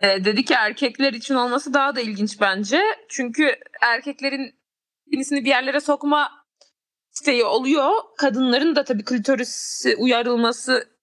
[0.01, 2.81] Ee, dedi ki erkekler için olması daha da ilginç bence.
[3.09, 4.55] Çünkü erkeklerin
[5.11, 6.31] penisini bir yerlere sokma
[7.13, 7.91] isteği oluyor.
[8.17, 10.94] Kadınların da tabii klitorisi uyarılmasını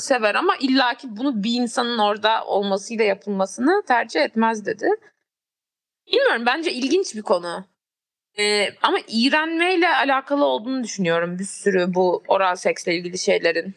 [0.00, 4.88] sever ama illaki bunu bir insanın orada olmasıyla yapılmasını tercih etmez dedi.
[6.06, 7.64] Bilmiyorum bence ilginç bir konu.
[8.38, 13.74] Ee, ama iğrenmeyle alakalı olduğunu düşünüyorum bir sürü bu oral seksle ilgili şeylerin.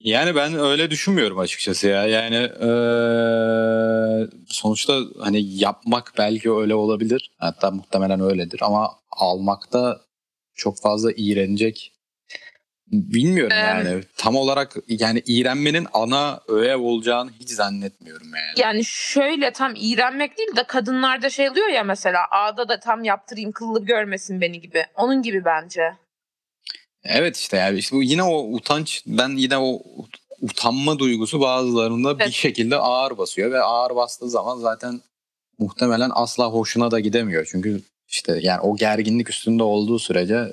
[0.00, 2.06] Yani ben öyle düşünmüyorum açıkçası ya.
[2.06, 7.30] Yani eee, sonuçta hani yapmak belki öyle olabilir.
[7.38, 10.00] Hatta muhtemelen öyledir ama almakta
[10.54, 11.92] çok fazla iğrenecek.
[12.92, 13.86] Bilmiyorum Em.
[13.86, 14.02] yani.
[14.16, 18.60] Tam olarak yani iğrenmenin ana öğe olacağını hiç zannetmiyorum yani.
[18.66, 23.52] Yani şöyle tam iğrenmek değil de kadınlarda şey oluyor ya mesela ağda da tam yaptırayım
[23.52, 24.84] kıllı görmesin beni gibi.
[24.96, 25.82] Onun gibi bence.
[27.04, 29.82] Evet işte yani işte bu yine o utanç ben yine o
[30.40, 32.32] utanma duygusu bazılarında bir Evet.
[32.32, 35.00] şekilde ağır basıyor ve ağır bastığı zaman zaten
[35.58, 37.48] muhtemelen asla hoşuna da gidemiyor.
[37.50, 40.52] Çünkü işte yani o gerginlik üstünde olduğu sürece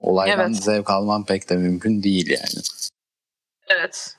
[0.00, 0.64] olaydan Evet.
[0.64, 2.64] zevk alman pek de mümkün değil yani.
[3.68, 4.16] Evet.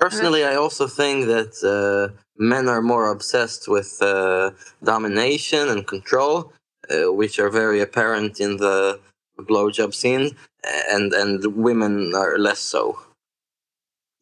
[0.00, 4.50] Personally, I also think that uh, men are more obsessed with uh,
[4.86, 6.44] domination and control,
[6.90, 8.98] uh, which are very apparent in the
[9.38, 10.30] blowjob scene,
[10.94, 12.96] and and women are less so.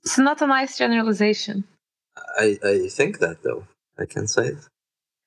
[0.04, 1.64] It's not a nice generalization.
[2.40, 3.64] I, I think that though.
[3.98, 4.58] I can say it.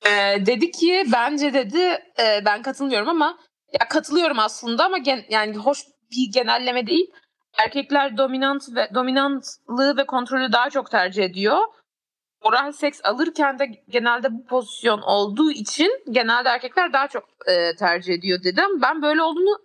[0.06, 3.38] Ee, dedi ki bence dedi e, ben katılmıyorum ama
[3.80, 5.78] ya katılıyorum aslında ama gen, yani hoş
[6.10, 7.10] bir genelleme değil.
[7.58, 11.58] Erkekler dominant ve dominantlığı ve kontrolü daha çok tercih ediyor.
[12.42, 18.14] oral seks alırken de genelde bu pozisyon olduğu için genelde erkekler daha çok e, tercih
[18.14, 18.82] ediyor dedim.
[18.82, 19.58] Ben böyle olduğunu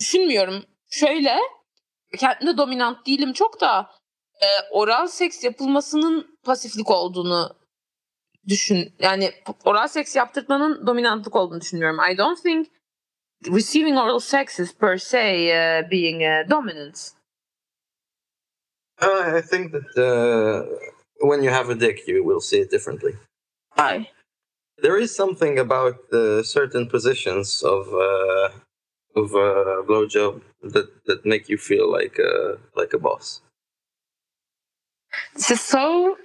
[0.00, 0.64] düşünmüyorum.
[0.90, 1.36] Şöyle
[2.18, 3.90] kendimde dominant değilim çok da
[4.40, 7.56] e, oral seks yapılmasının pasiflik olduğunu
[8.48, 8.94] düşün.
[8.98, 9.32] Yani
[9.64, 12.00] oral seks yaptırmanın dominantlık olduğunu düşünüyorum.
[12.12, 12.68] I don't think
[13.48, 17.12] receiving oral sex is per se uh, being uh, dominant.
[19.00, 20.86] Uh, I think that uh,
[21.20, 23.14] when you have a dick, you will see it differently.
[23.74, 24.10] Why?
[24.78, 25.96] There is something about
[26.44, 28.48] certain positions of uh,
[29.16, 33.40] of uh, blowjob that that make you feel like a like a boss.
[35.34, 36.16] This is so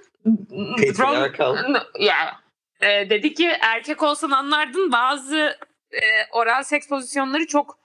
[0.76, 1.54] Patriarchal.
[1.68, 2.34] No, yeah.
[2.82, 5.56] Ee, dedi ki erkek olsan anlardın bazı
[5.92, 7.78] e, oral seks pozisyonları çok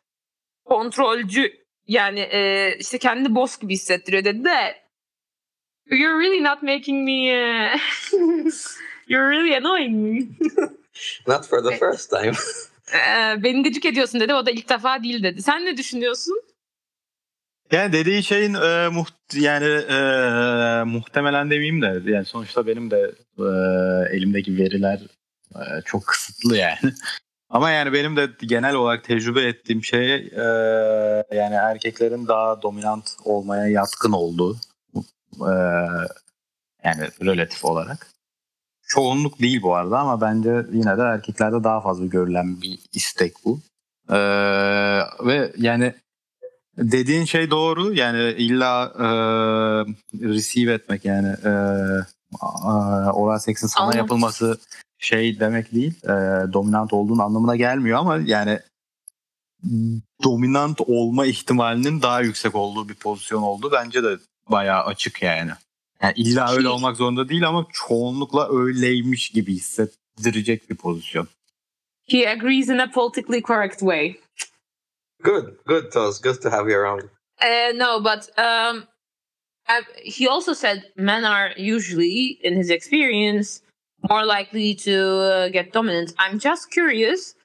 [0.66, 4.86] kontrolcü yani e, işte kendi boss gibi hissettiriyor dedi de
[5.92, 7.80] you're really not making me uh,
[9.08, 10.28] you're really annoying me.
[11.28, 12.34] Not for the first time.
[12.94, 15.42] Ee, beni gıcık ediyorsun dedi o da ilk defa değil dedi.
[15.42, 16.42] Sen ne düşünüyorsun?
[17.72, 19.98] Yani dediği şeyin e, muht yani e,
[20.84, 23.46] muhtemelen demeyeyim de yani sonuçta benim de e,
[24.16, 25.00] elimdeki veriler
[25.56, 26.94] e, çok kısıtlı yani.
[27.56, 30.44] Ama yani benim de genel olarak tecrübe ettiğim şey e,
[31.36, 34.58] yani erkeklerin daha dominant olmaya yatkın olduğu
[35.40, 35.54] e,
[36.84, 38.08] yani relatif olarak.
[38.88, 43.60] Çoğunluk değil bu arada ama bence yine de erkeklerde daha fazla görülen bir istek bu.
[44.10, 44.18] E,
[45.26, 45.94] ve yani
[46.78, 47.94] Dediğin şey doğru.
[47.94, 49.08] Yani illa e,
[50.28, 51.52] receive etmek yani e,
[53.12, 54.00] oral seksin sana Anladım.
[54.00, 54.58] yapılması
[55.06, 55.94] şey demek değil.
[56.04, 56.14] E,
[56.54, 58.60] dominant olduğun anlamına gelmiyor ama yani
[60.24, 63.70] dominant olma ihtimalinin daha yüksek olduğu bir pozisyon oldu.
[63.74, 64.18] Bence de
[64.50, 65.52] bayağı açık yani.
[66.02, 71.28] Yani illa öyle olmak zorunda değil ama çoğunlukla öyleymiş gibi hissettirecek bir pozisyon.
[72.10, 74.16] He agrees in a politically correct way.
[75.26, 76.22] good, good, Toz.
[76.22, 77.04] Good to have you around.
[77.42, 78.84] Uh, no, but um,
[79.68, 83.62] I, he also said men are usually, in his experience,
[84.10, 86.14] more likely to uh, get dominant.
[86.20, 87.36] I'm just curious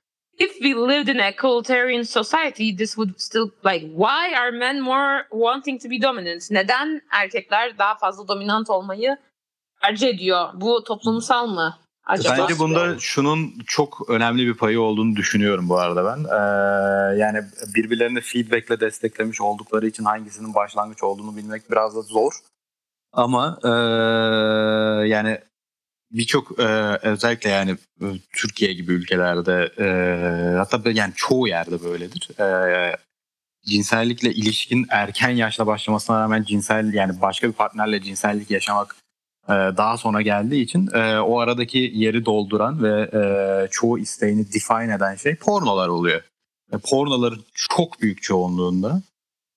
[0.41, 5.27] if we lived in a egalitarian society, this would still like why are men more
[5.31, 6.51] wanting to be dominant?
[6.51, 9.17] Neden erkekler daha fazla dominant olmayı
[9.83, 10.49] tercih ediyor?
[10.55, 11.79] Bu toplumsal mı?
[12.07, 12.37] Acaba?
[12.39, 16.25] Bence bunda şunun çok önemli bir payı olduğunu düşünüyorum bu arada ben.
[16.25, 17.39] Ee, yani
[17.75, 22.33] birbirlerini feedbackle desteklemiş oldukları için hangisinin başlangıç olduğunu bilmek biraz da zor.
[23.13, 23.69] Ama ee,
[25.09, 25.39] yani
[26.11, 26.63] birçok ee,
[27.03, 32.41] özellikle yani e, Türkiye gibi ülkelerde ee, hatta yani çoğu yerde böyledir.
[32.41, 32.97] Ee,
[33.67, 38.97] cinsellikle ilişkin erken yaşta başlamasına rağmen cinsel yani başka bir partnerle cinsellik yaşamak
[39.49, 43.23] e, daha sonra geldiği için e, o aradaki yeri dolduran ve e,
[43.71, 46.23] çoğu isteğini define eden şey pornolar oluyor.
[46.73, 49.03] E, pornoların çok büyük çoğunluğunda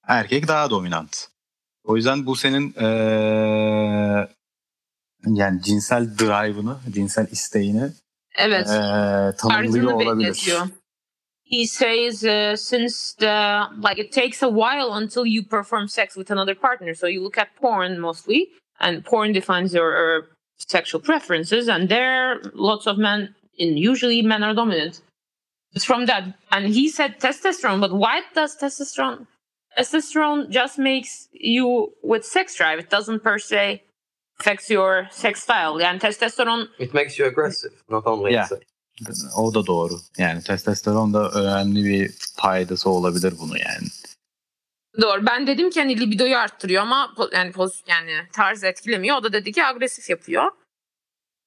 [0.08, 1.28] erkek daha dominant.
[1.84, 2.88] O yüzden bu senin e,
[5.26, 7.90] yani cinsel drive'ını, cinsel isteğini
[8.36, 8.68] Evet.
[8.68, 10.20] e, tanımlıyor olabilir.
[10.20, 10.68] belirtiyor.
[11.46, 16.32] He says uh, since the like it takes a while until you perform sex with
[16.32, 16.96] another partner.
[16.96, 22.42] So you look at porn mostly, and porn defines your, your sexual preferences, and there
[22.56, 25.02] lots of men, in usually men are dominant.
[25.76, 27.80] It's from that, and he said testosterone.
[27.82, 29.28] But why does testosterone?
[29.78, 32.80] Testosterone just makes you with sex drive.
[32.80, 33.84] It doesn't per se
[34.40, 35.84] affects your sex style.
[35.84, 38.48] Yani testosteron It makes you aggressive, not only Yeah.
[38.48, 38.60] sex.
[39.38, 39.94] O da doğru.
[40.18, 43.88] Yani testosteron da önemli bir paydası olabilir bunu yani.
[45.02, 45.26] Doğru.
[45.26, 49.18] Ben dedim ki hani libidoyu arttırıyor ama yani poz, yani tarz etkilemiyor.
[49.18, 50.52] O da dedi ki agresif yapıyor.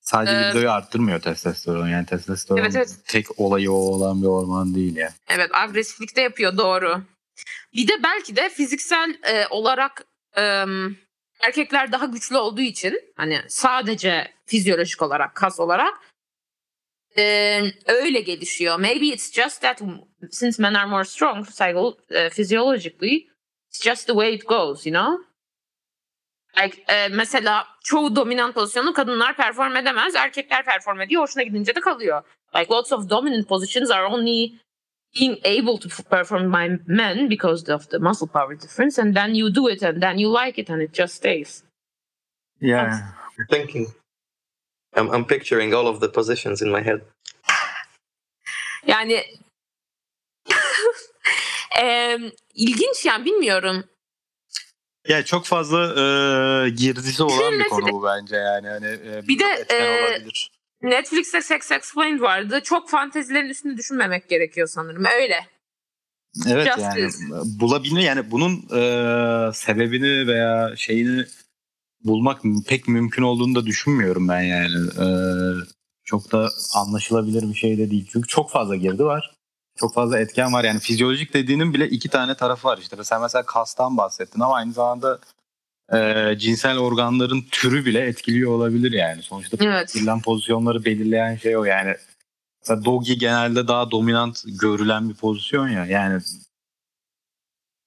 [0.01, 1.89] Sadece Ee, libidoyu arttırmıyor testosteron.
[1.89, 2.97] Yani testosteron Evet, evet.
[3.07, 5.13] tek olayı o olan bir orman değil yani.
[5.29, 7.03] Evet agresiflikte yapıyor doğru.
[7.75, 10.05] Bir de belki de fiziksel e, olarak
[10.37, 10.65] e,
[11.41, 15.95] erkekler daha güçlü olduğu için hani sadece fizyolojik olarak kas olarak
[17.19, 18.79] e, öyle gelişiyor.
[18.79, 19.83] Maybe it's just that
[20.31, 21.47] since men are more strong
[22.31, 23.27] physiologically
[23.69, 25.27] it's just the way it goes you know?
[26.63, 30.15] Like, e, mesela çoğu dominant pozisyonu kadınlar perform edemez.
[30.15, 31.23] Erkekler perform ediyor.
[31.23, 32.23] Hoşuna gidince de kalıyor.
[32.57, 34.53] Like lots of dominant positions are only
[35.19, 39.51] being able to perform by men because of the muscle power difference and then you
[39.55, 41.63] do it and then you like it and it just stays.
[42.61, 43.03] Yani
[43.51, 43.87] Thinking.
[44.97, 47.01] I'm, I'm picturing all of the positions in my head.
[48.87, 49.25] Yani
[51.81, 53.85] Em, ilginç yani bilmiyorum.
[55.09, 58.69] Ya çok fazla e, girdisi olan bir Netflix- konu bu bence yani.
[58.69, 60.51] Hani, e, Bir de, etken e, olabilir.
[60.87, 62.61] Netflix'te Sex Explained vardı.
[62.65, 65.05] Çok fantezilerin üstünde düşünmemek gerekiyor sanırım.
[65.05, 65.47] Öyle.
[66.47, 67.25] Evet Justice.
[67.31, 71.25] yani bulabilme yani bunun e, sebebini veya şeyini
[72.05, 74.75] bulmak pek mümkün olduğunu da düşünmüyorum ben yani.
[75.01, 75.07] E,
[76.05, 78.09] çok da anlaşılabilir bir şey de değil.
[78.13, 79.37] Çünkü çok fazla girdi var.
[79.77, 80.65] Çok fazla etken var.
[80.65, 83.05] Yani fizyolojik dediğinin bile iki tane tarafı var işte.
[83.05, 85.19] Sen mesela kastan bahsettin ama aynı zamanda
[85.93, 89.23] e, cinsel organların türü bile etkiliyor olabilir yani.
[89.23, 89.97] Sonuçta Evet.
[89.97, 91.95] Verilen pozisyonları belirleyen şey o yani.
[92.63, 95.87] Mesela doggy genelde daha dominant görülen bir pozisyon ya.
[95.87, 96.23] Yani,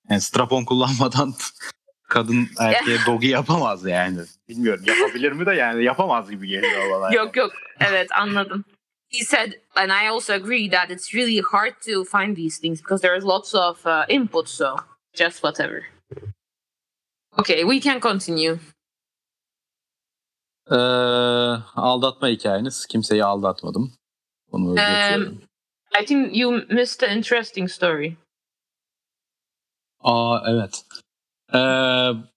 [0.10, 1.34] yani strapon kullanmadan
[2.10, 4.20] kadın erkeğe doggy yapamaz yani.
[4.50, 7.14] Bilmiyorum yapabilir mi de yani yapamaz gibi geliyor bana.
[7.14, 7.52] Yok yok.
[7.80, 8.66] Evet anladım.
[9.12, 13.02] He said, and I also agree that it's really hard to find these things because
[13.02, 14.50] there's lots of uh, input.
[14.50, 14.76] So
[15.14, 15.99] just whatever.
[17.40, 18.60] Okay, we can continue.
[20.72, 20.76] Ee,
[21.76, 22.86] aldatma hikayeniz.
[22.86, 23.94] Kimseyi aldatmadım.
[24.52, 25.42] Bunu Um.
[26.02, 28.16] I think you missed an interesting story.
[30.00, 30.86] Aa evet.
[31.54, 31.60] Ee,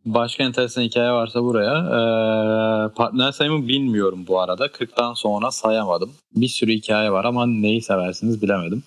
[0.05, 1.79] başka enteresan hikaye varsa buraya.
[1.79, 4.67] Ee, partner sayımı bilmiyorum bu arada.
[4.67, 6.15] 40'tan sonra sayamadım.
[6.37, 8.83] Bir sürü hikaye var ama neyi seversiniz bilemedim.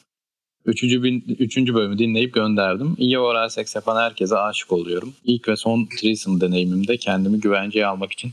[0.66, 2.96] Üçüncü, bin, üçüncü bölümü dinleyip gönderdim.
[2.98, 5.14] İyi oral seks yapan herkese aşık oluyorum.
[5.24, 8.32] İlk ve son threesome deneyimimde kendimi güvenceye almak için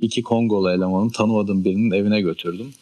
[0.00, 2.74] iki Kongolu elemanın tanımadığım birinin evine götürdüm.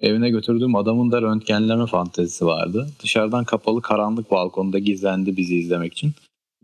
[0.00, 2.88] Evine götürdüğüm adamın da röntgenleme fantezisi vardı.
[3.02, 6.12] Dışarıdan kapalı karanlık balkonda gizlendi bizi izlemek için.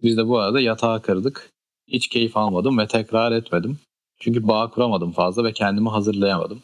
[0.03, 1.51] Biz de bu arada yatağa kırdık.
[1.89, 3.79] Hiç keyif almadım ve tekrar etmedim.
[4.21, 6.63] Çünkü bağ kuramadım fazla ve kendimi hazırlayamadım.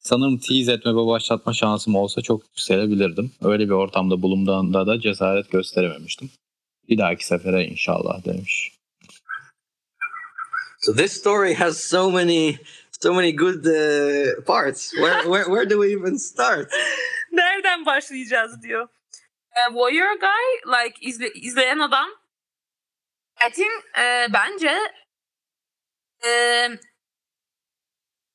[0.00, 3.32] Sanırım tease etme ve başlatma şansım olsa çok yükselebilirdim.
[3.42, 6.30] Öyle bir ortamda bulunduğumda da cesaret gösterememiştim.
[6.88, 8.72] Bir dahaki sefere inşallah demiş.
[10.80, 12.56] So this story has so many,
[12.90, 14.90] so many good uh, parts.
[14.90, 16.72] Where, where, where do we even start?
[17.32, 18.88] Nereden başlayacağız diyor.
[19.56, 22.20] Uh, warrior guy, like izle, izleyen adam.
[23.40, 24.78] I think e, bence
[26.26, 26.30] e,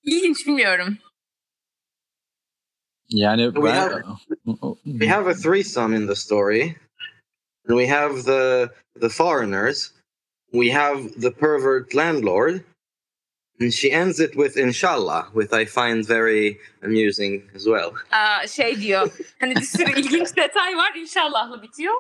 [0.04, 0.98] ilginç bilmiyorum.
[3.10, 3.76] Yani We ben...
[3.76, 4.16] have- uh,
[4.48, 5.12] oh, oh, We hmm.
[5.12, 6.76] have a threesome in the story,
[7.68, 8.70] and we have the
[9.02, 9.92] the foreigners.
[10.54, 12.64] We have the pervert landlord,
[13.60, 17.92] and she ends it with inshallah, which I find very amusing as well.
[18.12, 19.12] Aa, şey diyor.
[19.40, 20.94] Hani bir sürü ilginç detay var.
[20.96, 21.94] İnşallahlı bitiyor.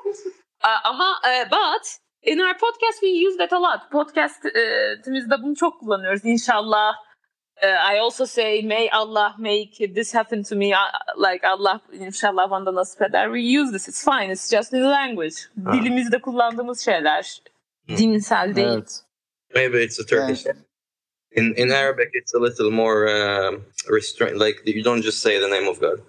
[0.63, 1.87] Aa, ama e, but
[2.21, 3.91] in our podcast we use that a lot.
[3.91, 6.25] Podcast'imizde uh, bunu çok kullanıyoruz.
[6.25, 6.93] İnşallah.
[7.65, 10.73] E, I also say may Allah make this happen to me.
[10.73, 10.77] Uh,
[11.17, 13.27] Like Allah inşallah bana nasip eder.
[13.33, 13.87] We use this.
[13.87, 14.31] It's fine.
[14.31, 15.35] It's just the language.
[15.65, 15.73] Ha.
[15.73, 17.41] Dilimizde kullandığımız şeyler.
[17.89, 17.97] Hı.
[17.97, 18.67] Dinsel değil.
[18.67, 19.01] Evet.
[19.55, 20.45] Maybe it's a Turkish.
[21.31, 24.39] In in Arabic, it's a little more um, restrained.
[24.39, 25.99] Like you don't just say the name of God.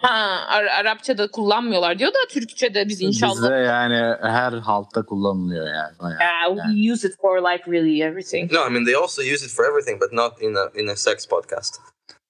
[0.00, 5.98] Ha, Ar- Arapçada kullanmıyorlar diyor da Türkçe'de biz inşallah Bizde yani her halkta kullanılıyor yani.
[5.98, 6.18] Bayağı.
[6.20, 8.52] Yeah, we use it for like really everything.
[8.52, 10.96] No, I mean they also use it for everything, but not in a in a
[10.96, 11.80] sex podcast.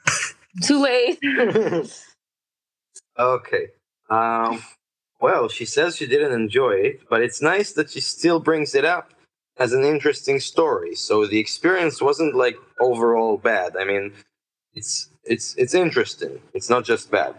[0.68, 1.18] Too late.
[3.18, 3.72] Okay.
[4.10, 4.62] Um,
[5.20, 8.84] well, she says she didn't enjoy it, but it's nice that she still brings it
[8.84, 9.12] up
[9.58, 10.94] as an interesting story.
[10.94, 13.76] So the experience wasn't like overall bad.
[13.76, 14.12] I mean,
[14.74, 16.40] it's it's it's interesting.
[16.54, 17.34] It's not just bad.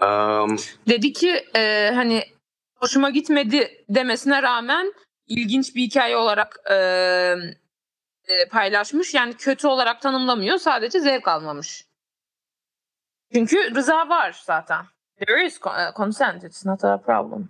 [0.00, 0.56] Um,
[0.88, 2.22] Dedi ki e, hani
[2.74, 4.92] hoşuma gitmedi demesine rağmen
[5.26, 6.74] ilginç bir hikaye olarak e,
[8.24, 9.14] e, paylaşmış.
[9.14, 10.58] Yani kötü olarak tanımlamıyor.
[10.58, 11.84] Sadece zevk almamış.
[13.34, 14.86] Çünkü rıza var zaten.
[15.26, 16.44] There is uh, consent.
[16.44, 17.48] It's not a problem.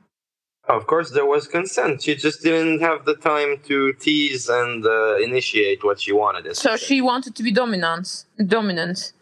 [0.68, 2.02] of course, there was consent.
[2.02, 6.54] She just didn't have the time to tease and uh, initiate what she wanted.
[6.56, 8.24] So she wanted to be dominant.
[8.46, 9.12] Dominant.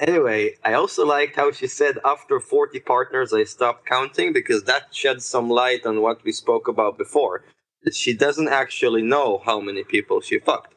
[0.00, 4.84] Anyway, I also liked how she said after 40 partners, I stopped counting because that
[4.92, 7.44] sheds some light on what we spoke about before.
[7.84, 10.74] That she doesn't actually know how many people she fucked.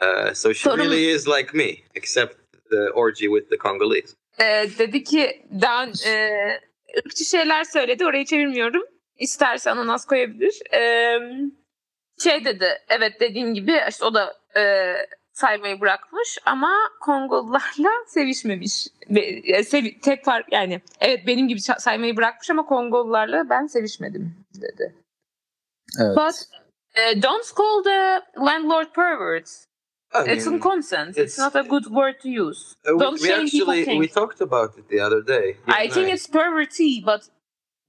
[0.00, 2.36] Uh, so she Sorun- really is like me, except
[2.70, 4.14] the orgy with the Congolese.
[4.38, 6.12] E, dedi ki daha e,
[6.98, 8.06] ırkçı şeyler söyledi.
[8.06, 8.82] Orayı çevirmiyorum.
[9.18, 10.72] İsterse ananas koyabilir.
[10.74, 11.18] E,
[12.24, 12.68] şey dedi.
[12.88, 14.94] Evet dediğim gibi işte o da e,
[15.40, 18.86] saymayı bırakmış ama Kongolularla sevişmemiş.
[19.10, 24.34] Ve- e, sevi- tek fark yani evet benim gibi saymayı bırakmış ama Kongolularla ben sevişmedim
[24.54, 24.94] dedi.
[26.00, 26.16] Evet.
[26.16, 26.34] But
[26.94, 29.66] e, don't call the landlord perverts.
[30.14, 31.18] I It's mean, in consent.
[31.18, 32.74] It's, it's- not a good word to use.
[32.88, 35.56] uh, we, don't we people actually we talked about it the other day.
[35.68, 37.20] I didn't think it's perverty, but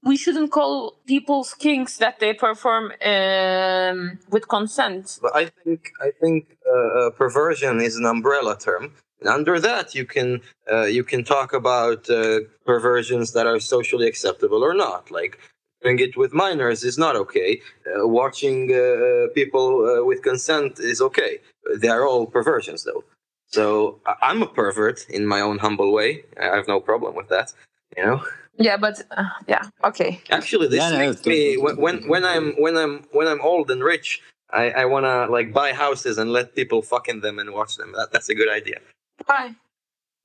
[0.04, 5.18] we shouldn't call people's kinks that they perform um, with consent.
[5.20, 8.92] But I think I think uh, uh, perversion is an umbrella term.
[9.20, 10.40] And under that, you can
[10.70, 15.10] uh, you can talk about uh, perversions that are socially acceptable or not.
[15.10, 15.38] Like
[15.82, 17.60] doing it with minors is not okay.
[17.86, 21.38] Uh, watching uh, people with consent is okay.
[21.76, 23.04] They are all perversions, though.
[23.46, 26.24] So I'm a pervert in my own humble way.
[26.40, 27.52] I have no problem with that.
[27.96, 28.22] You know.
[28.58, 30.20] Yeah, but uh, yeah, okay.
[30.30, 33.40] Actually, this Yeah, no, makes it's me when, when when I'm when I'm when I'm
[33.40, 37.38] old and rich, I, I wanna like buy houses and let people fuck in them
[37.38, 37.92] and watch them.
[37.92, 38.80] That, that's a good idea.
[39.26, 39.54] Why?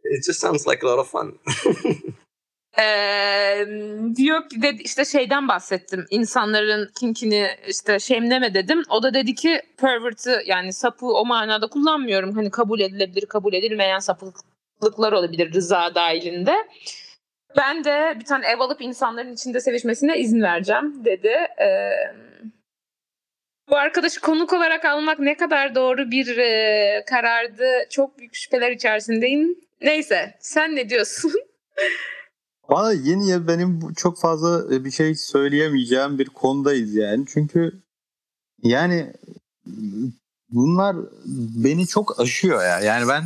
[0.03, 1.39] It just sounds like a lot of fun.
[2.79, 3.65] Ee,
[4.15, 6.05] diyor ki dedi işte şeyden bahsettim.
[6.09, 8.83] İnsanların kinkini işte şemleme dedim.
[8.89, 12.35] O da dedi ki pervert'ı yani sapı o manada kullanmıyorum.
[12.35, 16.55] Hani kabul edilebilir, kabul edilmeyen sapıklıklar olabilir rıza dahilinde.
[17.57, 21.31] Ben de bir tane ev alıp insanların içinde sevişmesine izin vereceğim dedi.
[21.61, 21.91] Ee,
[23.69, 27.65] bu arkadaşı konuk olarak almak ne kadar doğru bir e, karardı.
[27.89, 29.55] Çok büyük şüpheler içerisindeyim.
[29.81, 31.33] Neyse sen ne diyorsun?
[32.69, 37.25] Valla yeni ya benim çok fazla e, bir şey söyleyemeyeceğim bir konudayız yani.
[37.33, 37.71] Çünkü
[38.63, 39.13] yani
[40.49, 40.95] bunlar
[41.63, 42.79] beni çok aşıyor ya.
[42.79, 43.23] Yani ben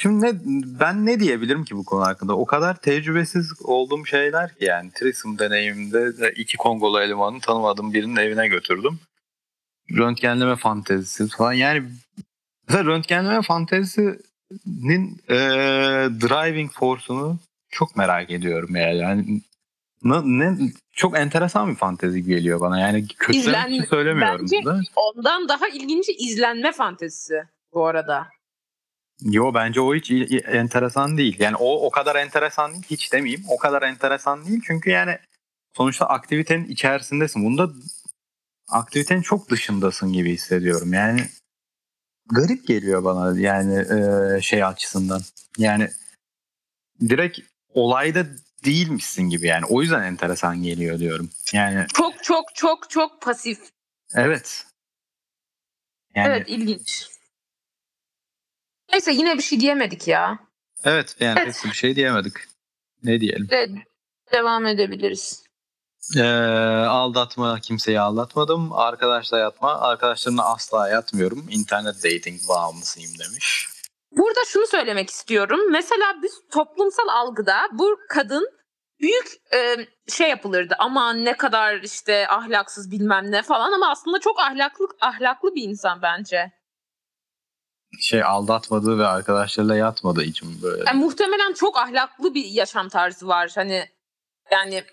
[0.00, 0.32] şimdi ne,
[0.80, 2.36] ben ne diyebilirim ki bu konu hakkında?
[2.36, 4.90] O kadar tecrübesiz olduğum şeyler ki yani.
[4.90, 8.98] Trism deneyiminde de iki Kongolu elemanı tanımadığım birinin evine götürdüm.
[9.96, 11.52] Röntgenleme fantezisi falan.
[11.52, 11.82] Yani
[12.68, 15.36] mesela röntgenleme fantezisinin e,
[16.20, 17.38] driving force'unu
[17.70, 18.96] çok merak ediyorum yani.
[18.98, 19.40] yani
[20.02, 22.80] ne, ne- çok enteresan bir fantezi geliyor bana.
[22.80, 24.80] Yani kötülemek İzlen- söylemiyorum Bence- da.
[24.96, 27.42] Ondan daha ilginci izlenme fantezisi
[27.72, 28.26] bu arada.
[29.22, 30.10] Yo bence o hiç
[30.46, 31.36] enteresan değil.
[31.40, 33.44] Yani o o kadar enteresan değil hiç demeyeyim.
[33.48, 35.18] O kadar enteresan değil çünkü yani
[35.76, 37.44] sonuçta aktivitenin içerisindesin.
[37.44, 37.70] Bunda
[38.68, 40.92] aktivitenin çok dışındasın gibi hissediyorum.
[40.92, 41.20] Yani
[42.26, 45.20] garip geliyor bana yani e, şey açısından.
[45.58, 45.90] Yani
[47.00, 47.38] direkt
[47.74, 48.26] olayda
[48.64, 49.64] değilmişsin gibi yani.
[49.64, 51.30] O yüzden enteresan geliyor diyorum.
[51.52, 53.58] Yani Çok çok çok çok pasif.
[54.14, 54.66] evet.
[56.14, 57.08] Yani Evet ilginç.
[58.92, 60.38] Neyse yine bir şey diyemedik ya.
[60.84, 61.60] evet yani Evet.
[61.62, 62.32] pek bir şey diyemedik.
[63.02, 63.48] Ne diyelim?
[63.50, 63.68] De-
[64.32, 65.42] devam edebiliriz.
[66.16, 66.22] Ee,
[66.88, 68.72] aldatma kimseyi aldatmadım.
[68.72, 69.80] Arkadaşla yatma.
[69.80, 71.46] Arkadaşlarımla asla yatmıyorum.
[71.50, 73.68] İnternet dating bağımlısıyım demiş.
[74.12, 75.60] Burada şunu söylemek istiyorum.
[75.70, 78.48] Mesela biz toplumsal algıda bu kadın
[79.00, 79.76] büyük e,
[80.12, 80.74] şey yapılırdı.
[80.78, 86.02] Aman ne kadar işte ahlaksız bilmem ne falan ama aslında çok ahlaklı ahlaklı bir insan
[86.02, 86.52] bence.
[87.98, 90.84] Şey aldatmadığı ve arkadaşlarıyla yatmadığı için böyle.
[90.86, 93.52] Yani muhtemelen çok ahlaklı bir yaşam tarzı var.
[93.54, 93.88] Hani
[94.52, 94.84] yani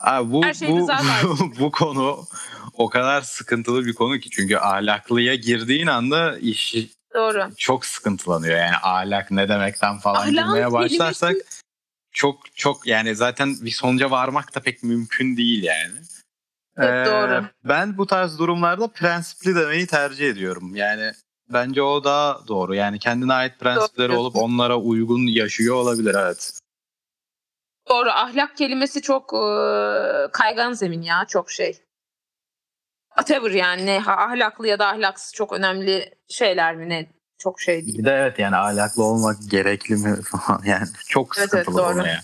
[0.00, 0.88] Abi bu, her şey bu,
[1.58, 2.26] bu konu
[2.74, 4.30] o kadar sıkıntılı bir konu ki.
[4.30, 6.76] Çünkü ahlaklıya girdiğin anda iş
[7.14, 7.50] doğru.
[7.56, 8.58] çok sıkıntılanıyor.
[8.58, 11.62] Yani ahlak ne demekten falan Ahlakın girmeye başlarsak kelimesi-
[12.12, 15.98] çok çok yani zaten bir sonuca varmak da pek mümkün değil yani.
[16.76, 17.44] Evet, doğru.
[17.64, 20.76] Ben bu tarz durumlarda prensipli demeyi tercih ediyorum.
[20.76, 21.12] Yani
[21.52, 22.74] bence o daha doğru.
[22.74, 24.18] Yani kendine ait prensipleri Doğru.
[24.18, 26.60] olup onlara uygun yaşıyor olabilir evet.
[27.88, 28.10] Doğru.
[28.10, 29.38] Ahlak kelimesi çok e,
[30.32, 31.24] kaygan zemin ya.
[31.28, 31.78] Çok şey.
[33.08, 33.86] Whatever yani.
[33.86, 37.10] Ne, ha- ahlaklı ya da ahlaksız çok önemli şeyler mi ne?
[37.38, 37.98] Çok şey değil.
[37.98, 41.92] Bir de evet yani ahlaklı olmak gerekli mi falan yani çok Evet, evet, sıkıntılı doğru.
[41.98, 42.20] konu ya.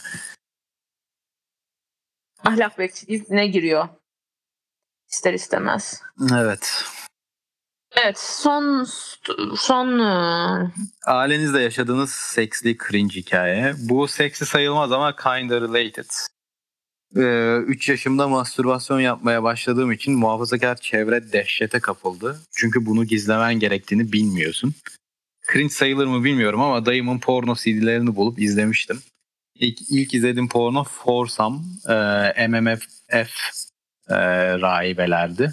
[2.44, 3.88] Ahlak bekçiliğine giriyor.
[5.10, 6.02] İster istemez.
[6.34, 6.84] Evet.
[8.02, 8.18] Evet.
[8.18, 8.86] Son
[9.56, 10.72] son e,
[11.06, 13.74] Ailenizde yaşadığınız seksli cringe hikaye.
[13.78, 16.10] Bu seksi sayılmaz ama kinda related.
[17.16, 22.40] 3 yaşımda mastürbasyon yapmaya başladığım için muhafazakar çevre dehşete kapıldı.
[22.56, 24.74] Çünkü bunu gizlemen gerektiğini bilmiyorsun.
[25.52, 29.02] Cringe sayılır mı bilmiyorum ama dayımın porno CD'lerini bulup izlemiştim.
[29.54, 31.58] İlk, ilk izlediğim porno Foursome,
[32.36, 33.30] e, MMFF
[34.08, 34.16] e,
[34.58, 35.52] rahibelerdi.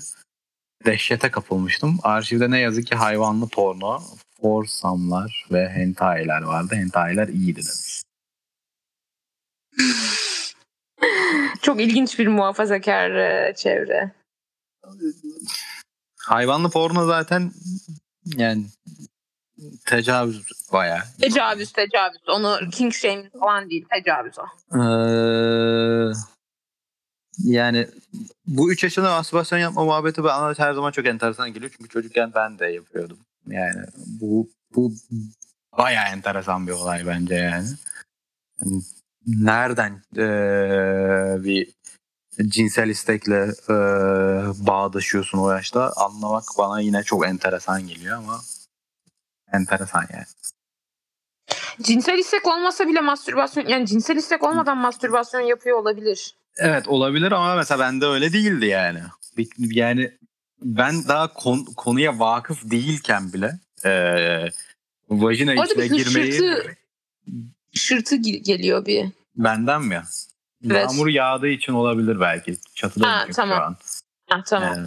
[0.86, 2.00] Dehşete kapılmıştım.
[2.04, 4.02] Arşivde ne yazık ki hayvanlı porno,
[4.42, 6.76] Foursome'lar ve hentai'ler vardı.
[6.76, 8.02] Hentai'ler iyiydi demiş.
[11.62, 14.12] çok ilginç bir muhafazakar e, çevre.
[16.20, 17.52] Hayvanlı porno zaten
[18.26, 18.66] yani
[19.86, 21.02] tecavüz bayağı.
[21.22, 22.22] Tecavüz tecavüz.
[22.30, 23.86] Onu king shame falan değil.
[23.90, 24.46] Tecavüz o.
[24.78, 26.14] Ee,
[27.44, 27.88] yani
[28.48, 31.72] bu 3 yaşında mastürbasyon yapma muhabbeti bana her zaman çok enteresan geliyor.
[31.78, 33.18] Çünkü çocukken ben de yapıyordum.
[33.48, 33.86] Yani
[34.22, 34.94] bu bu
[35.78, 37.36] bayağı enteresan bir olay bence.
[37.36, 37.68] Yani
[39.26, 41.70] nereden ee, bir
[42.48, 43.76] cinsel istekle e,
[44.68, 48.42] bağdaşıyorsun o yaşta anlamak bana yine çok enteresan geliyor ama
[49.54, 50.26] enteresan yani.
[51.82, 56.36] Cinsel istek olmasa bile mastürbasyon yani cinsel istek olmadan mastürbasyon yapıyor olabilir.
[56.58, 59.00] Evet olabilir ama mesela bende öyle değildi yani.
[59.58, 60.12] Yani
[60.62, 63.92] ben daha kon- konuya vakıf değilken bile e,
[65.10, 66.42] vajina Orada içine girmeyi
[67.74, 69.06] hışırtı ge- geliyor bir.
[69.36, 70.02] benden mi?
[70.66, 70.76] Evet.
[70.90, 72.58] Yağmur yağdığı için olabilir belki.
[72.76, 73.58] Çatıda Ha, tamam.
[73.58, 73.76] şu an.
[74.38, 74.78] Ha, tamam.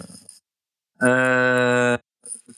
[1.03, 1.97] Ee,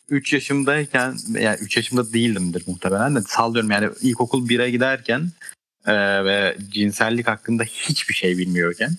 [0.10, 5.30] 3 yaşımdayken yani 3 yaşımda değildimdir muhtemelen de sallıyorum yani ilkokul 1'e giderken
[5.88, 5.94] e,
[6.26, 8.92] ve cinsellik hakkında hiçbir şey bilmiyorken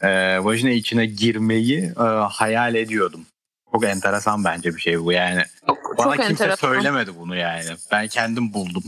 [0.00, 0.08] e,
[0.44, 3.26] vajina içine girmeyi e, hayal ediyordum.
[3.72, 5.42] Çok enteresan bence bir şey bu yani.
[5.66, 6.68] Çok, Bana çok kimse enteresan.
[6.68, 7.76] söylemedi bunu yani.
[7.92, 8.84] Ben kendim buldum.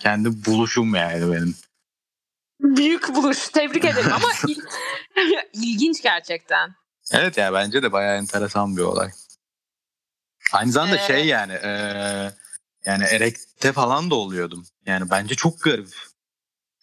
[0.00, 1.54] Kendi buluşum yani benim.
[2.60, 3.48] Büyük buluş.
[3.48, 4.62] Tebrik ederim ama il-
[5.52, 6.74] ilginç gerçekten.
[7.12, 9.10] Evet ya bence de bayağı enteresan bir olay.
[10.52, 11.68] Aynı zamanda Ee, şey yani e,
[12.84, 14.66] yani erekte falan da oluyordum.
[14.86, 15.88] Yani bence çok garip.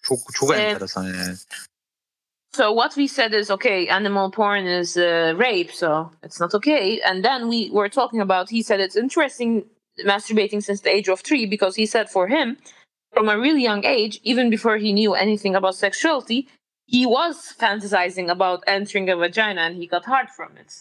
[0.09, 0.73] Çok çok Evet.
[0.73, 1.35] enteresan yani.
[2.55, 6.99] So what we said is okay, animal porn is uh, rape, so it's not okay.
[7.01, 8.49] And then we were talking about.
[8.49, 9.65] He said it's interesting
[10.05, 12.57] masturbating since the age of three because he said for him,
[13.13, 16.47] from a really young age, even before he knew anything about sexuality,
[16.87, 20.73] he was fantasizing about entering a vagina, and he got hard from it.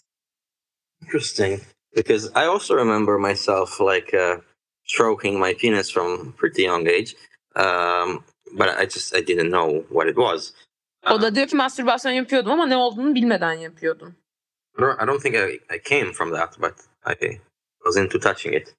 [1.03, 1.61] Interesting,
[1.95, 4.39] because I also remember myself like uh,
[4.87, 7.15] stroking my penis from pretty young age,
[7.57, 10.53] um, but I just I didn't know what it was.
[11.11, 14.17] O da diyor ki mastürbasyon yapıyordum ama ne olduğunu bilmeden yapıyordum.
[14.79, 16.75] I don't, I don't think I, I came from that, but
[17.07, 17.41] I
[17.85, 18.75] was into touching it.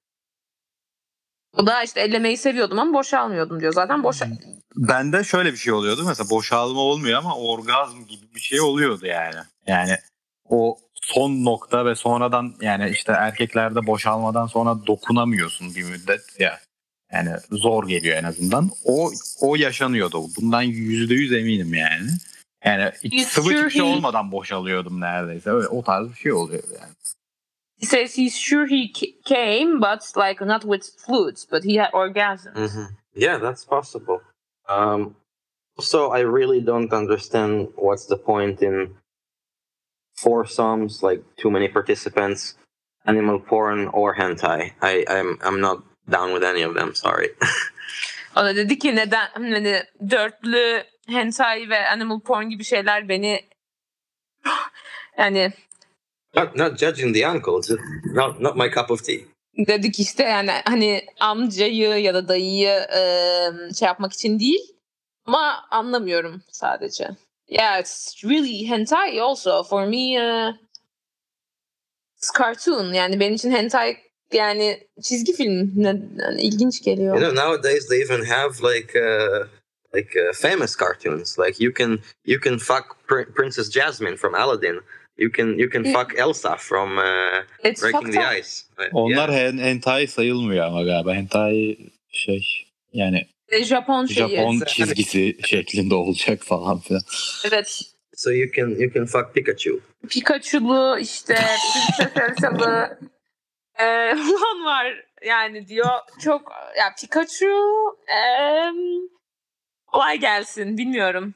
[1.56, 3.72] O da işte ellemeyi seviyordum ama boşalmıyordum diyor.
[3.72, 4.28] Zaten boşa
[4.76, 6.04] Bende şöyle bir şey oluyordu.
[6.06, 9.36] Mesela boşalma olmuyor ama orgazm gibi bir şey oluyordu yani.
[9.66, 9.96] Yani
[10.48, 16.60] o son nokta ve sonradan yani işte erkeklerde boşalmadan sonra dokunamıyorsun bir müddet ya.
[17.12, 18.70] Yani zor geliyor en azından.
[18.84, 20.22] O o yaşanıyordu.
[20.40, 22.10] Bundan yüzde yüz eminim yani.
[22.64, 25.50] Yani hiç sıvı sure hiçbir şey he- olmadan boşalıyordum neredeyse.
[25.50, 26.92] Öyle, o tarz bir şey oluyordu yani.
[27.80, 31.92] he says he's sure he ca- came, but like not with fluids, but he had
[31.92, 32.54] orgasms.
[32.72, 32.84] hmm
[33.16, 34.18] Yeah, that's possible.
[34.68, 35.14] Um,
[35.80, 38.96] so I really don't understand what's the point in
[40.16, 42.54] foursomes, like too many participants,
[43.06, 44.72] animal porn, or hentai.
[44.82, 45.82] I, I'm I'm not
[46.12, 46.94] down with any of them.
[46.94, 47.34] Sorry.
[48.36, 53.40] O da dedi ki neden hani dörtlü hentai ve animal porn gibi şeyler beni
[55.18, 55.52] yani
[56.36, 57.76] not not judging the uncle.
[58.14, 59.18] Not not my cup of tea.
[59.66, 63.02] dedik işte yani hani amcayı ya da dayıyı e,
[63.78, 64.60] şey yapmak için değil
[65.24, 67.08] ama anlamıyorum sadece.
[67.48, 70.22] Yeah, it's really hentai also for me.
[70.22, 70.54] Uh,
[72.16, 73.96] it's cartoon yani benim için hentai
[74.32, 76.02] yani çizgi film yani
[76.42, 77.20] ilginç geliyor.
[77.20, 79.46] You know, nowadays they even have like uh,
[79.96, 81.38] like uh, famous cartoons.
[81.38, 84.80] Like you can you can fuck Pr- Princess Jasmine from Aladdin.
[85.18, 85.94] You can you can Yeah.
[86.00, 88.38] fuck Elsa from uh, It's Breaking the up.
[88.40, 88.64] Ice.
[88.78, 89.38] Uh, Onlar yeah.
[89.52, 91.14] hen- hentai sayılmıyor ama galiba.
[91.14, 91.76] Hentai
[92.12, 92.42] şey
[92.92, 94.28] yani E, Japon şeyi.
[94.36, 97.02] Japon çizgisi şeklinde olacak falan filan.
[97.48, 97.80] Evet.
[98.16, 99.80] So you can you can fuck Pikachu.
[100.08, 101.34] Pikachu'lu işte
[101.98, 102.98] Princess Elsa'lı
[103.82, 105.90] e, olan var yani diyor.
[106.20, 107.46] Çok ya Pikachu
[108.08, 108.76] em,
[109.86, 111.34] kolay gelsin bilmiyorum.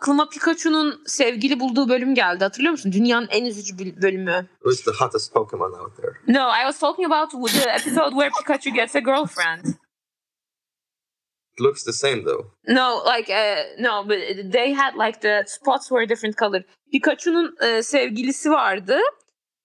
[0.00, 2.44] Aklıma Pikachu'nun sevgili bulduğu bölüm geldi.
[2.44, 2.92] Hatırlıyor musun?
[2.92, 4.48] Dünyanın en üzücü bölümü.
[4.62, 6.12] Who's the hottest Pokemon out there?
[6.28, 9.64] No, I was talking about the episode where Pikachu gets a girlfriend.
[11.54, 12.50] It looks the same though.
[12.68, 16.64] No, like uh, no, but they had like the spots were different color.
[16.92, 18.98] Pikachu'nun e, sevgilisi vardı.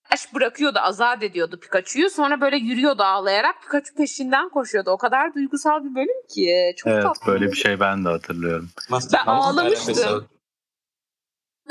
[0.09, 2.09] Aş bırakıyordu, azat ediyordu Pikachu'yu.
[2.09, 3.61] Sonra böyle yürüyordu ağlayarak.
[3.61, 4.91] Pikachu peşinden koşuyordu.
[4.91, 6.73] O kadar duygusal bir bölüm ki.
[6.77, 7.31] Çok Evet tatlı.
[7.31, 8.69] böyle bir şey ben de hatırlıyorum.
[9.13, 10.27] Ben ağlamıştım.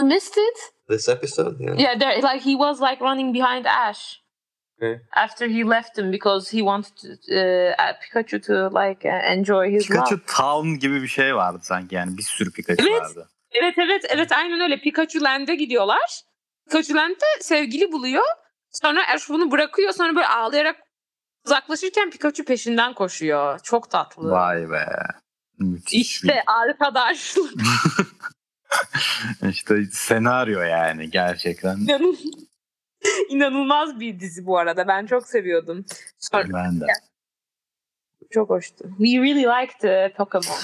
[0.03, 0.73] missed it?
[0.89, 1.79] This episode, yeah.
[1.79, 4.23] Yeah, there, like he was like running behind Ash.
[4.77, 5.01] Okay.
[5.13, 9.91] After he left him because he wanted to, uh, Pikachu to like uh, enjoy his
[9.91, 10.05] love.
[10.05, 13.03] Pikachu Town gibi bir şey vardı sanki yani bir sürü Pikachu Evet.
[13.03, 13.29] vardı.
[13.51, 14.81] Evet evet evet aynen öyle.
[14.81, 16.23] Pikachu Land'e gidiyorlar.
[16.75, 18.25] Land'de sevgili buluyor.
[18.71, 19.93] Sonra Ash bunu bırakıyor.
[19.93, 20.77] Sonra böyle ağlayarak
[21.47, 23.59] uzaklaşırken Pikachu peşinden koşuyor.
[23.59, 24.31] Çok tatlı.
[24.31, 24.87] Vay be.
[25.59, 27.53] Müthiş İşte arkadaşlık.
[29.51, 31.79] işte senaryo yani gerçekten.
[33.29, 34.89] İnanılmaz bir dizi bu arada.
[34.89, 35.85] Ben çok seviyordum.
[36.19, 36.85] Sonra Ben de.
[38.31, 38.85] çok hoştu.
[38.99, 40.57] We really liked uh, Pokemon.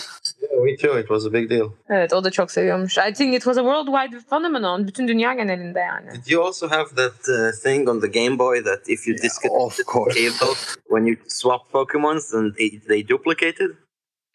[0.50, 0.98] Yeah, me too.
[0.98, 1.68] It was a big deal.
[1.88, 2.98] Evet o da çok seviyormuş.
[2.98, 4.86] I think it was a worldwide phenomenon.
[4.86, 6.10] Bütün dünya genelinde yani.
[6.10, 9.62] Did you also have that uh, thing on the Game Boy that if you disconnect
[9.62, 10.14] of the course.
[10.14, 10.54] cable
[10.88, 13.70] when you swap Pokemons, then they, they duplicated?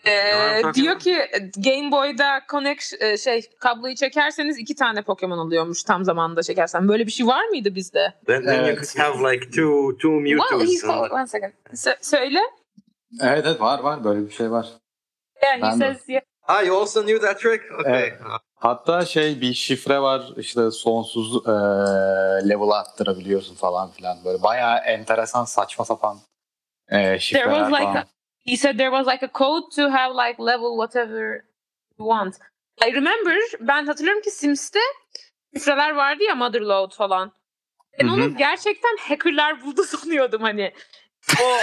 [0.08, 1.18] Ee, diyor ki
[1.58, 6.88] Game Boy'da connection e, şey kabloyu çekerseniz iki tane Pokemon oluyormuş tam zamanında çekersen.
[6.88, 8.14] Böyle bir şey var mıydı bizde?
[8.28, 10.82] Then, then you could have like two two Well, he's Mewtwo's.
[10.82, 11.52] called, one second.
[11.74, 12.40] Sö- söyle.
[13.22, 14.68] Evet evet var var böyle bir şey var.
[15.44, 15.86] Yeah, he Ben de.
[15.86, 16.22] says yeah.
[16.48, 17.72] Ah, you also knew that trick?
[17.80, 17.94] Okay.
[18.00, 18.20] Evet.
[18.56, 21.52] Hatta şey bir şifre var işte sonsuz e,
[22.50, 24.18] level attırabiliyorsun falan filan.
[24.26, 26.18] Böyle bayağı enteresan saçma sapan
[26.90, 27.96] e, şifreler There was like falan.
[27.96, 28.06] a,
[28.46, 31.42] he said there was like a code to have like level whatever
[32.00, 32.36] you want.
[32.88, 34.80] I remember ben hatırlıyorum ki Sims'te
[35.58, 37.32] şifreler vardı ya Motherload falan.
[38.00, 40.74] Ben onu gerçekten hackerlar buldu sanıyordum hani.
[41.42, 41.44] O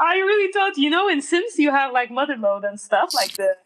[0.00, 3.56] I really thought, you know, in Sims you have like motherload and stuff, like the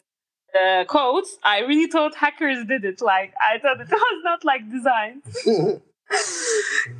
[0.52, 1.38] the codes.
[1.42, 3.00] I really thought hackers did it.
[3.00, 5.22] Like I thought it was not like design.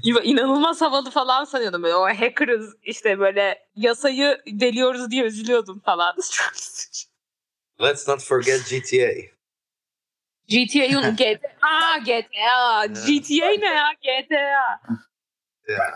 [0.05, 1.83] İ- İnanılmaz havalı falan sanıyordum.
[1.83, 6.15] Böyle, o oh, hackerız işte böyle yasayı deliyoruz diye üzülüyordum falan.
[6.33, 7.09] Çok üzücü.
[7.83, 9.33] Let's not forget GTA.
[10.49, 14.81] GTA'yı GTA, GTA, GTA ne ya GTA?
[15.69, 15.93] Yeah.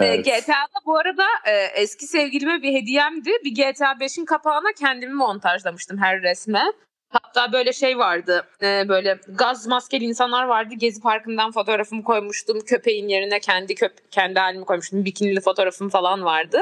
[0.00, 0.24] Ee, Evet.
[0.24, 3.30] GTA'da bu arada e, eski sevgilime bir hediyemdi.
[3.44, 6.62] Bir GTA 5'in kapağına kendimi montajlamıştım her resme.
[7.08, 8.46] Hatta böyle şey vardı.
[8.62, 10.74] e, böyle gaz maskeli insanlar vardı.
[10.74, 12.60] Gezi Parkı'ndan fotoğrafımı koymuştum.
[12.60, 15.04] Köpeğin yerine kendi köp kendi halimi koymuştum.
[15.04, 16.58] Bikinili fotoğrafım falan vardı.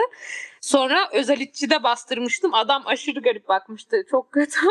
[0.60, 2.54] Sonra özellikçide bastırmıştım.
[2.54, 3.96] Adam aşırı garip bakmıştı.
[4.10, 4.60] Çok kötü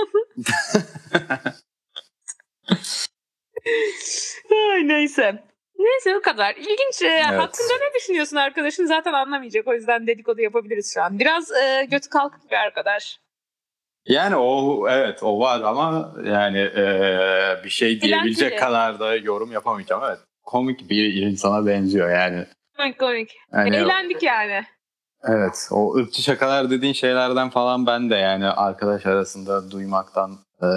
[4.74, 5.43] Ay neyse.
[5.84, 6.55] Neyse o kadar.
[6.55, 7.01] İlginç.
[7.01, 8.86] Ee, Hakkında ne düşünüyorsun arkadaşın?
[8.86, 9.67] Zaten anlamayacak.
[9.67, 11.19] O yüzden dedikodu yapabiliriz şu an.
[11.19, 13.19] Biraz e, götü kalkık bir arkadaş.
[14.05, 16.84] Yani o evet o var ama yani e,
[17.63, 20.03] bir şey diyebilecek kadar da yorum yapamayacağım.
[20.05, 22.45] Evet komik bir insana benziyor yani.
[22.77, 23.38] Komik komik.
[23.51, 24.63] Hani Eğlendik yani.
[25.23, 30.67] Evet o ırkçı şakalar dediğin şeylerden falan ben de yani arkadaş arasında duymaktan e,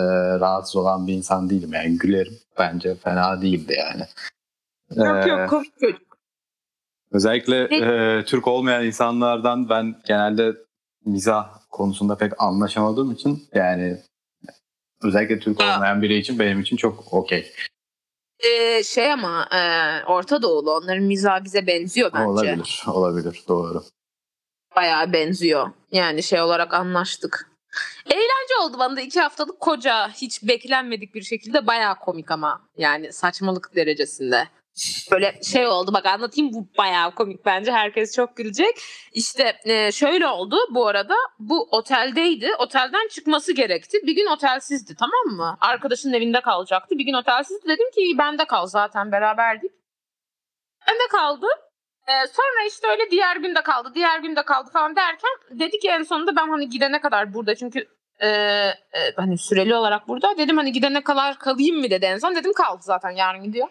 [0.40, 4.02] rahatsız olan bir insan değilim yani gülerim bence fena değildi yani.
[4.90, 6.18] Yok Ee, yok komik çocuk.
[7.12, 10.52] Özellikle Ne- e, Türk olmayan insanlardan ben genelde
[11.04, 13.98] mizah konusunda pek anlaşamadığım için yani
[15.02, 15.74] özellikle Türk Aa.
[15.76, 17.52] olmayan biri için benim için çok okey.
[18.40, 19.60] Ee, şey ama e,
[20.04, 22.24] Orta Doğulu onların mizahı bize benziyor bence.
[22.26, 23.82] Olabilir, olabilir doğru.
[24.76, 25.70] Bayağı benziyor.
[25.92, 27.50] Yani şey olarak anlaştık.
[28.06, 33.12] Eğlence oldu bana da iki haftalık koca hiç beklenmedik bir şekilde bayağı komik ama yani
[33.12, 34.48] saçmalık derecesinde.
[35.10, 38.76] Böyle şey oldu bak anlatayım bu bayağı komik bence herkes çok gülecek.
[39.12, 45.36] İşte e, şöyle oldu bu arada bu oteldeydi otelden çıkması gerekti bir gün otelsizdi tamam
[45.36, 45.56] mı?
[45.60, 49.70] Arkadaşının evinde kalacaktı bir gün otelsizdi dedim ki bende kal zaten beraberdik.
[50.88, 51.46] Bende kaldı
[52.08, 56.02] ee, sonra işte öyle diğer günde kaldı, diğer günde kaldı falan derken dedi ki en
[56.02, 57.88] sonunda ben hani gidene kadar burada çünkü
[58.20, 58.72] e, e,
[59.16, 62.80] hani süreli olarak burada dedim hani gidene kadar kalayım mı dedi en son dedim kaldı
[62.82, 63.68] zaten yarın gidiyor.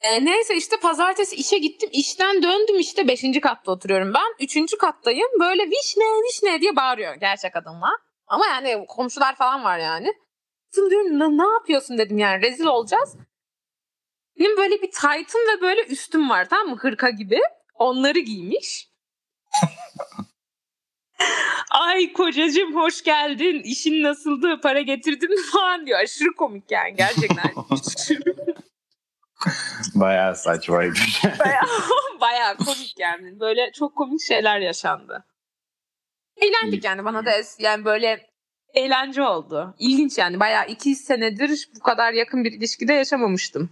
[0.00, 3.40] E, neyse işte pazartesi işe gittim işten döndüm işte 5.
[3.42, 4.78] katta oturuyorum ben 3.
[4.78, 7.90] kattayım böyle vişne vişne diye bağırıyor gerçek adımla
[8.26, 10.14] ama yani komşular falan var yani.
[10.70, 13.16] Kızım diyorum ne, ne yapıyorsun dedim yani rezil olacağız.
[14.38, 17.40] Benim böyle bir taytım ve böyle üstüm var tamam mı hırka gibi.
[17.74, 18.88] Onları giymiş.
[21.70, 23.62] Ay kocacığım hoş geldin.
[23.64, 24.60] İşin nasıldı?
[24.62, 25.98] Para getirdin mi falan diyor.
[25.98, 27.54] Aşırı komik yani gerçekten.
[29.94, 30.98] Bayağı saçmaydı.
[31.38, 31.62] bayağı,
[32.20, 33.40] bayağı komik yani.
[33.40, 35.24] Böyle çok komik şeyler yaşandı.
[36.36, 38.26] Eğlendik yani bana da yani böyle
[38.74, 39.74] eğlence oldu.
[39.78, 43.70] İlginç yani bayağı iki senedir bu kadar yakın bir ilişkide yaşamamıştım.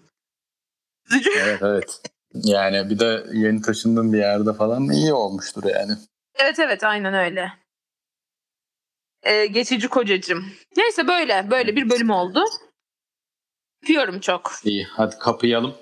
[1.38, 2.00] evet evet.
[2.34, 5.92] Yani bir de yeni taşındığın bir yerde falan iyi olmuştur yani.
[6.34, 7.52] Evet evet aynen öyle.
[9.22, 10.52] Ee, geçici kocacığım.
[10.76, 12.44] Neyse böyle böyle bir bölüm oldu.
[13.85, 14.53] Öpüyorum çok.
[14.64, 15.74] İyi hadi kapayalım.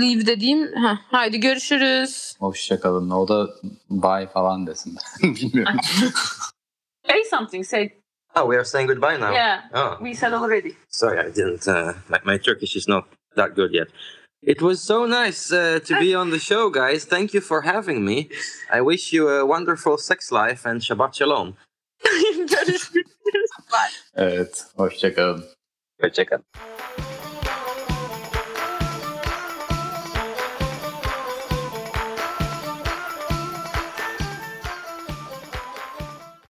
[0.00, 0.66] Leave dediğim.
[0.76, 2.36] Heh, haydi görüşürüz.
[2.38, 3.10] Hoşçakalın.
[3.10, 3.48] O da
[3.90, 4.96] bye falan desin.
[5.22, 5.76] Bilmiyorum.
[7.08, 7.66] Say something.
[7.66, 7.92] Say
[8.36, 9.34] Oh, we are saying goodbye now.
[9.36, 9.60] yeah.
[9.74, 10.72] Oh, We said already.
[10.88, 11.68] sorry, I didn't.
[11.68, 13.04] Uh, my, my Turkish is not
[13.36, 13.88] that good yet.
[14.42, 17.04] It was so nice uh, to be on the show, guys.
[17.04, 18.28] Thank you for having me.
[18.72, 21.54] I wish you a wonderful sex life and Shabbat Shalom.
[24.14, 24.66] evet.
[24.76, 25.44] Hoşçakalın.
[26.06, 27.13] İt.